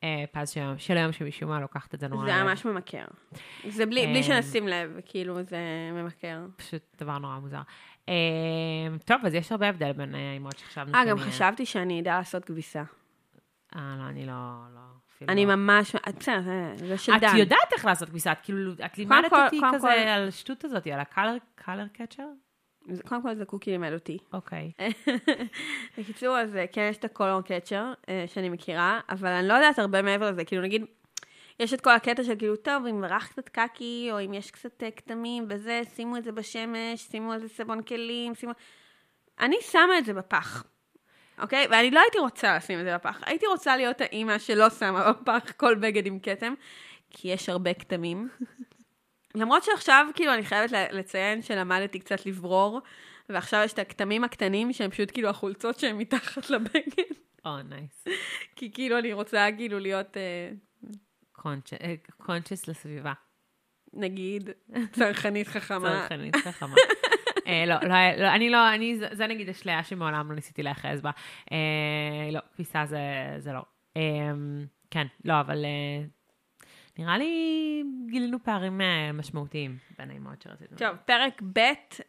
uh, 0.00 0.04
פז 0.32 0.50
של, 0.50 0.60
של 0.78 0.96
היום 0.96 1.12
שמשום 1.12 1.48
מה 1.48 1.60
לוקחת 1.60 1.94
את 1.94 2.00
זה 2.00 2.08
נורא. 2.08 2.26
זה. 2.26 2.42
ממש 2.42 2.64
ממכר. 2.64 3.04
זה 3.68 3.86
בלי, 3.86 4.06
בלי 4.06 4.16
אמ, 4.18 4.22
שנשים 4.22 4.68
לב, 4.68 4.90
כאילו, 5.06 5.42
זה 5.42 5.58
ממכר. 5.92 6.46
פשוט 6.56 6.82
דבר 7.00 7.18
נורא 7.18 7.38
מוזר. 7.38 7.60
Um, 8.06 8.08
טוב, 9.04 9.16
אז 9.26 9.34
יש 9.34 9.52
הרבה 9.52 9.68
הבדל 9.68 9.92
בין 9.92 10.14
אה, 10.14 10.30
האימהות 10.30 10.58
שחשבנו. 10.58 10.94
אה, 10.94 11.04
גם 11.06 11.18
שאני- 11.18 11.30
חשבתי 11.30 11.66
שאני 11.66 12.00
אדע 12.00 12.18
לעשות 12.18 12.44
כביסה. 12.44 12.82
אה, 13.76 13.96
לא, 13.98 14.08
אני 14.08 14.26
לא, 14.26 14.32
לא. 14.74 14.80
אפילו 15.24 15.32
אני. 15.32 15.44
ממש, 15.44 15.96
בסדר, 16.18 16.40
זה- 16.42 16.86
זה 16.86 16.98
של 16.98 17.12
דן. 17.20 17.28
את 17.28 17.34
יודעת 17.38 17.72
איך 17.72 17.84
לעשות 17.84 18.08
כביסה, 18.08 18.32
את 18.32 18.38
כאילו, 18.42 18.72
את 18.86 18.98
לימדת 18.98 19.32
אותי 19.32 19.60
כזה 19.74 20.14
על 20.14 20.28
השטות 20.28 20.64
הזאת, 20.64 20.86
על 20.86 21.00
הקלר 21.00 21.84
קצ'ר? 21.92 22.26
זה- 22.88 23.02
קודם 23.02 23.22
כל 23.22 23.34
זה 23.34 23.44
קוקי 23.44 23.70
לימד 23.70 23.92
אותי. 23.92 24.18
אוקיי. 24.32 24.72
בקיצור, 25.98 26.38
אז 26.38 26.56
אה, 26.56 26.64
כן, 26.72 26.88
יש 26.90 26.96
את 26.96 27.04
הקולור 27.04 27.40
קצ'ר 27.42 27.92
אה, 28.08 28.24
שאני 28.26 28.48
מכירה, 28.48 29.00
אבל 29.10 29.28
אני 29.28 29.48
לא 29.48 29.54
יודעת 29.54 29.78
הרבה 29.78 30.02
מעבר 30.02 30.30
לזה. 30.30 30.44
כאילו, 30.44 30.62
נגיד, 30.62 30.84
יש 31.60 31.74
את 31.74 31.80
כל 31.80 31.94
הקטע 31.94 32.24
של 32.24 32.34
כאילו, 32.38 32.56
טוב, 32.56 32.86
אם 32.86 33.00
מרח 33.00 33.26
קצת 33.26 33.48
קקי, 33.48 34.08
או 34.12 34.20
אם 34.24 34.34
יש 34.34 34.50
קצת 34.50 34.82
אה, 34.82 34.90
כתמים 34.90 35.44
וזה, 35.48 35.80
שימו 35.94 36.16
את 36.16 36.24
זה 36.24 36.32
בשמש, 36.32 37.00
שימו 37.00 37.34
איזה 37.34 37.48
סבון 37.48 37.82
כלים, 37.82 38.34
שימו... 38.34 38.52
אני 39.40 39.56
שמה 39.60 39.98
את 39.98 40.04
זה 40.04 40.14
בפח, 40.14 40.64
אוקיי? 41.42 41.66
ואני 41.70 41.90
לא 41.90 42.00
הייתי 42.00 42.18
רוצה 42.18 42.56
לשים 42.56 42.80
את 42.80 42.84
זה 42.84 42.94
בפח. 42.94 43.20
הייתי 43.26 43.46
רוצה 43.46 43.76
להיות 43.76 44.00
האימא 44.00 44.38
שלא 44.38 44.70
שמה 44.70 45.12
בפח 45.12 45.52
כל 45.56 45.74
בגד 45.74 46.06
עם 46.06 46.18
כתם, 46.18 46.54
כי 47.10 47.28
יש 47.28 47.48
הרבה 47.48 47.74
כתמים. 47.74 48.28
למרות 49.34 49.64
שעכשיו, 49.64 50.06
כאילו, 50.14 50.34
אני 50.34 50.44
חייבת 50.44 50.70
לציין 50.92 51.42
שלמדתי 51.42 51.98
קצת 51.98 52.26
לברור, 52.26 52.80
ועכשיו 53.28 53.62
יש 53.64 53.72
את 53.72 53.78
הכתמים 53.78 54.24
הקטנים, 54.24 54.72
שהם 54.72 54.90
פשוט 54.90 55.10
כאילו 55.10 55.28
החולצות 55.28 55.78
שהן 55.78 55.96
מתחת 55.96 56.50
לבגד. 56.50 57.14
או, 57.44 57.62
nice. 57.62 58.04
כי 58.56 58.72
כאילו 58.72 58.98
אני 58.98 59.12
רוצה 59.12 59.48
כאילו 59.56 59.78
להיות, 59.78 60.16
אה, 60.16 60.50
conscious 62.18 62.68
לסביבה. 62.68 63.12
נגיד, 63.92 64.50
צרכנית 64.96 65.48
חכמה. 65.48 65.88
צרכנית 66.08 66.36
חכמה. 66.36 66.74
אה, 67.46 67.64
לא, 67.66 67.74
לא, 67.82 67.94
לא, 68.16 68.34
אני 68.34 68.50
לא, 68.50 68.74
אני, 68.74 68.98
זה 69.12 69.26
נגיד 69.26 69.48
אשליה 69.48 69.84
שמעולם 69.84 70.28
לא 70.28 70.34
ניסיתי 70.34 70.62
להיאחז 70.62 71.00
בה. 71.00 71.10
אה, 71.52 72.28
לא, 72.32 72.40
כביסה 72.54 72.84
זה, 73.38 73.52
לא. 73.52 73.62
אה, 73.96 74.02
כן, 74.90 75.06
לא, 75.24 75.40
אבל 75.40 75.64
אה, 75.64 76.04
נראה 76.98 77.18
לי 77.18 77.82
גילינו 78.06 78.42
פערים 78.42 78.80
משמעותיים 79.14 79.76
בין 79.98 80.10
האימהות 80.10 80.42
שרצינו. 80.42 80.70
טוב, 80.76 80.96
פרק 80.96 81.42
ב' 81.52 81.60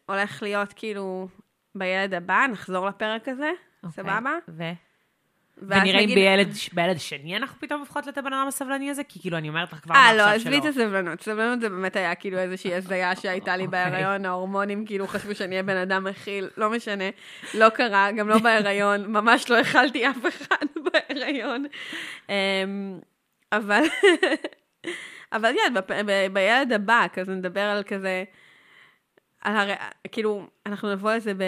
הולך 0.06 0.42
להיות 0.42 0.72
כאילו 0.72 1.28
בילד 1.74 2.14
הבא, 2.14 2.46
נחזור 2.52 2.86
לפרק 2.86 3.28
הזה, 3.28 3.50
אוקיי. 3.82 4.04
סבבה? 4.04 4.32
ו? 4.48 4.62
ונראה 5.58 6.00
אם 6.00 6.14
בילד, 6.14 6.48
בילד 6.72 6.98
שני 6.98 7.36
אנחנו 7.36 7.60
פתאום 7.60 7.80
הופכות 7.80 8.08
את 8.08 8.18
הבן 8.18 8.32
אדם 8.32 8.44
הסבלני 8.48 8.90
הזה? 8.90 9.04
כי 9.04 9.20
כאילו, 9.20 9.36
אני 9.38 9.48
אומרת 9.48 9.72
לך 9.72 9.78
כבר 9.78 9.94
אה, 9.94 10.00
מעכשיו 10.00 10.18
לא, 10.18 10.38
שלא. 10.38 10.50
עזבי 10.50 10.58
את 10.58 10.64
הסבלנות. 10.64 11.20
סבלנות 11.22 11.60
זה 11.60 11.68
באמת 11.68 11.96
היה 11.96 12.14
כאילו 12.14 12.38
איזושהי 12.38 12.74
הזיה 12.74 13.16
שהייתה 13.16 13.56
לי 13.56 13.64
אוקיי. 13.64 13.90
בהיריון, 13.90 14.26
ההורמונים 14.26 14.86
כאילו 14.86 15.06
חשבו 15.06 15.34
שאני 15.34 15.50
אהיה 15.50 15.62
בן 15.62 15.76
אדם 15.76 16.04
מכיל, 16.04 16.48
לא 16.56 16.70
משנה. 16.70 17.04
לא 17.54 17.68
קרה, 17.68 18.12
גם 18.12 18.28
לא 18.28 18.38
בהיריון, 18.38 19.06
ממש 19.16 19.50
לא 19.50 19.58
הכלתי 19.58 20.10
אף 20.10 20.26
אחד 20.28 20.66
בהיריון. 21.08 21.64
אמ, 22.28 22.98
אבל, 23.52 23.82
אבל 25.32 25.52
כן, 25.54 25.94
בילד 26.32 26.72
הבא, 26.72 27.06
כזה 27.12 27.32
נדבר 27.32 27.60
על 27.60 27.82
כזה, 27.82 28.24
על 29.42 29.56
הר... 29.56 29.74
כאילו, 30.12 30.46
אנחנו 30.66 30.92
נבוא 30.92 31.12
לזה 31.12 31.34
ב... 31.34 31.42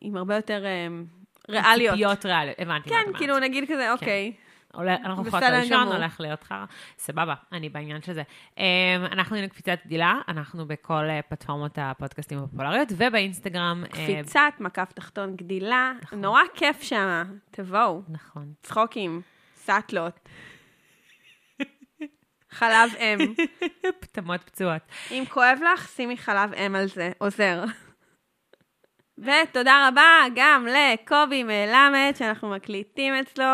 עם 0.00 0.16
הרבה 0.16 0.36
יותר 0.36 0.64
אמ, 0.66 1.19
ריאליות. 1.50 1.94
ציפיות 1.94 2.26
ריאליות, 2.26 2.56
הבנתי 2.58 2.88
כן. 2.90 3.12
כאילו 3.18 3.38
נגיד 3.38 3.64
כזה, 3.72 3.92
אוקיי. 3.92 4.32
עולה- 4.74 4.96
אנחנו 5.04 5.26
יכולות 5.28 5.44
גמור. 5.70 5.94
הולך 5.94 6.20
להיות 6.20 6.42
חרא, 6.44 6.64
סבבה, 6.98 7.34
אני 7.52 7.68
בעניין 7.68 8.02
של 8.02 8.12
זה. 8.12 8.22
אמ, 8.58 8.62
אנחנו 9.12 9.36
היינו 9.36 9.50
קפיצת 9.50 9.78
גדילה, 9.86 10.14
אנחנו 10.28 10.66
בכל 10.66 11.04
אה, 11.10 11.20
פלטפורמות 11.28 11.78
הפודקאסטים 11.80 12.38
הפופולריות, 12.38 12.88
ובאינסטגרם... 12.96 13.84
אה, 13.84 13.88
קפיצת, 13.90 14.52
מקף 14.60 14.92
תחתון 14.94 15.36
גדילה, 15.36 15.92
נכון. 16.02 16.20
נורא 16.20 16.42
כיף 16.54 16.82
שם, 16.82 17.22
תבואו, 17.50 18.02
נכון. 18.08 18.52
צחוקים, 18.62 19.20
סאטלות. 19.56 20.20
חלב 22.50 22.90
אם. 22.98 23.18
פטמות 24.00 24.40
פצועות. 24.44 24.82
אם 25.10 25.24
כואב 25.28 25.58
לך, 25.74 25.88
שימי 25.88 26.16
חלב 26.16 26.52
אם 26.54 26.74
על 26.76 26.86
זה, 26.86 27.10
עוזר. 27.18 27.64
ותודה 29.20 29.88
רבה 29.88 30.24
גם 30.34 30.66
לקובי 30.66 31.42
מלמד, 31.42 32.12
שאנחנו 32.18 32.50
מקליטים 32.50 33.14
אצלו, 33.14 33.44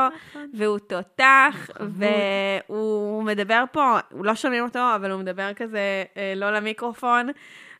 והוא 0.55 0.79
תותח, 0.79 1.71
והוא 1.81 3.23
מדבר 3.23 3.65
פה, 3.73 3.99
לא 4.11 4.35
שומעים 4.35 4.65
אותו, 4.65 4.95
אבל 4.95 5.11
הוא 5.11 5.21
מדבר 5.21 5.55
כזה 5.55 6.05
אה, 6.17 6.33
לא 6.37 6.51
למיקרופון, 6.51 7.29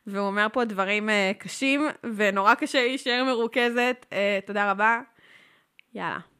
והוא 0.07 0.27
אומר 0.27 0.47
פה 0.53 0.65
דברים 0.65 1.09
אה, 1.09 1.31
קשים, 1.39 1.87
ונורא 2.15 2.53
קשה 2.53 2.81
להישאר 2.81 3.23
מרוכזת. 3.23 4.05
אה, 4.13 4.39
תודה 4.45 4.71
רבה. 4.71 4.99
יאללה. 5.93 6.36